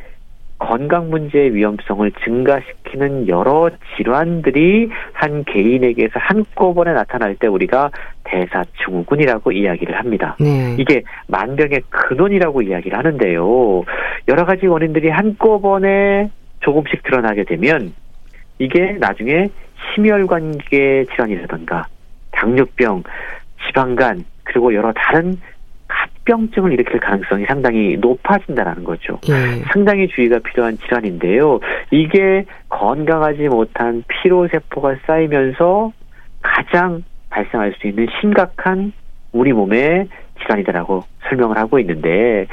[0.59, 7.89] 건강 문제의 위험성을 증가시키는 여러 질환들이 한 개인에게서 한꺼번에 나타날 때 우리가
[8.25, 10.37] 대사증후군이라고 이야기를 합니다.
[10.39, 10.75] 네.
[10.77, 13.83] 이게 만병의 근원이라고 이야기를 하는데요.
[14.27, 16.29] 여러 가지 원인들이 한꺼번에
[16.59, 17.93] 조금씩 드러나게 되면
[18.61, 19.49] 이게 나중에
[19.95, 21.87] 심혈관계 질환이라든가
[22.31, 23.01] 당뇨병,
[23.65, 25.35] 지방간 그리고 여러 다른
[25.87, 29.19] 합병증을 일으킬 가능성이 상당히 높아진다라는 거죠.
[29.29, 29.63] 예.
[29.73, 31.59] 상당히 주의가 필요한 질환인데요.
[31.89, 35.91] 이게 건강하지 못한 피로 세포가 쌓이면서
[36.43, 38.93] 가장 발생할 수 있는 심각한
[39.31, 40.07] 우리 몸의
[40.39, 42.45] 질환이다라고 설명을 하고 있는데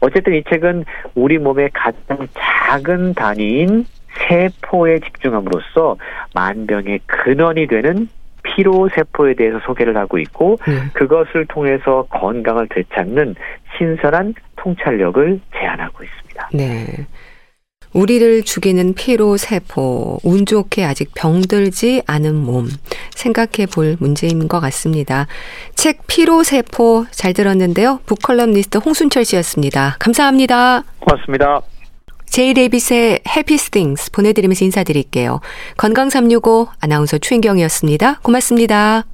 [0.00, 0.84] 어쨌든 이 책은
[1.14, 3.86] 우리 몸의 가장 작은 단위인
[4.28, 5.96] 세포에 집중함으로써
[6.34, 8.08] 만병의 근원이 되는
[8.42, 10.74] 피로 세포에 대해서 소개를 하고 있고 네.
[10.92, 13.34] 그것을 통해서 건강을 되찾는
[13.76, 16.50] 신선한 통찰력을 제안하고 있습니다.
[16.52, 17.06] 네.
[17.94, 22.68] 우리를 죽이는 피로 세포, 운 좋게 아직 병들지 않은 몸,
[23.14, 25.26] 생각해 볼 문제인 것 같습니다.
[25.76, 28.00] 책 피로 세포 잘 들었는데요.
[28.04, 29.96] 북컬럼니스트 홍순철 씨였습니다.
[30.00, 30.82] 감사합니다.
[30.98, 31.62] 고맙습니다.
[32.34, 35.38] 제이데빗의 해피 스팅스 보내드리면서 인사드릴게요.
[35.76, 38.18] 건강365 아나운서 최인경이었습니다.
[38.22, 39.04] 고맙습니다.